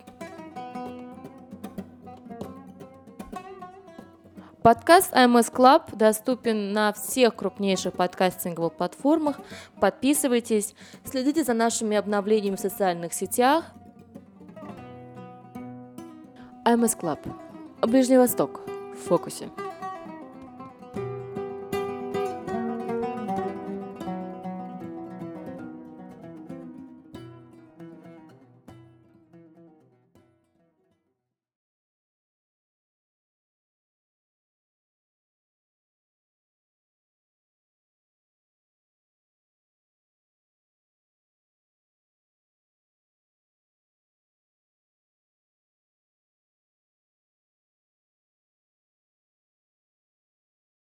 Подкаст 4.68 5.14
АМС 5.14 5.50
Club 5.50 5.96
доступен 5.96 6.74
на 6.74 6.92
всех 6.92 7.38
крупнейших 7.38 7.94
подкастинговых 7.94 8.74
платформах. 8.74 9.40
Подписывайтесь, 9.80 10.76
следите 11.06 11.46
за 11.46 11.54
нашими 11.54 11.96
обновлениями 11.96 12.58
в 12.58 12.60
социальных 12.60 13.14
сетях, 13.14 13.64
АМС 16.66 16.96
Club. 16.96 17.26
Ближний 17.82 18.18
Восток 18.18 18.60
в 18.94 19.08
фокусе. 19.08 19.48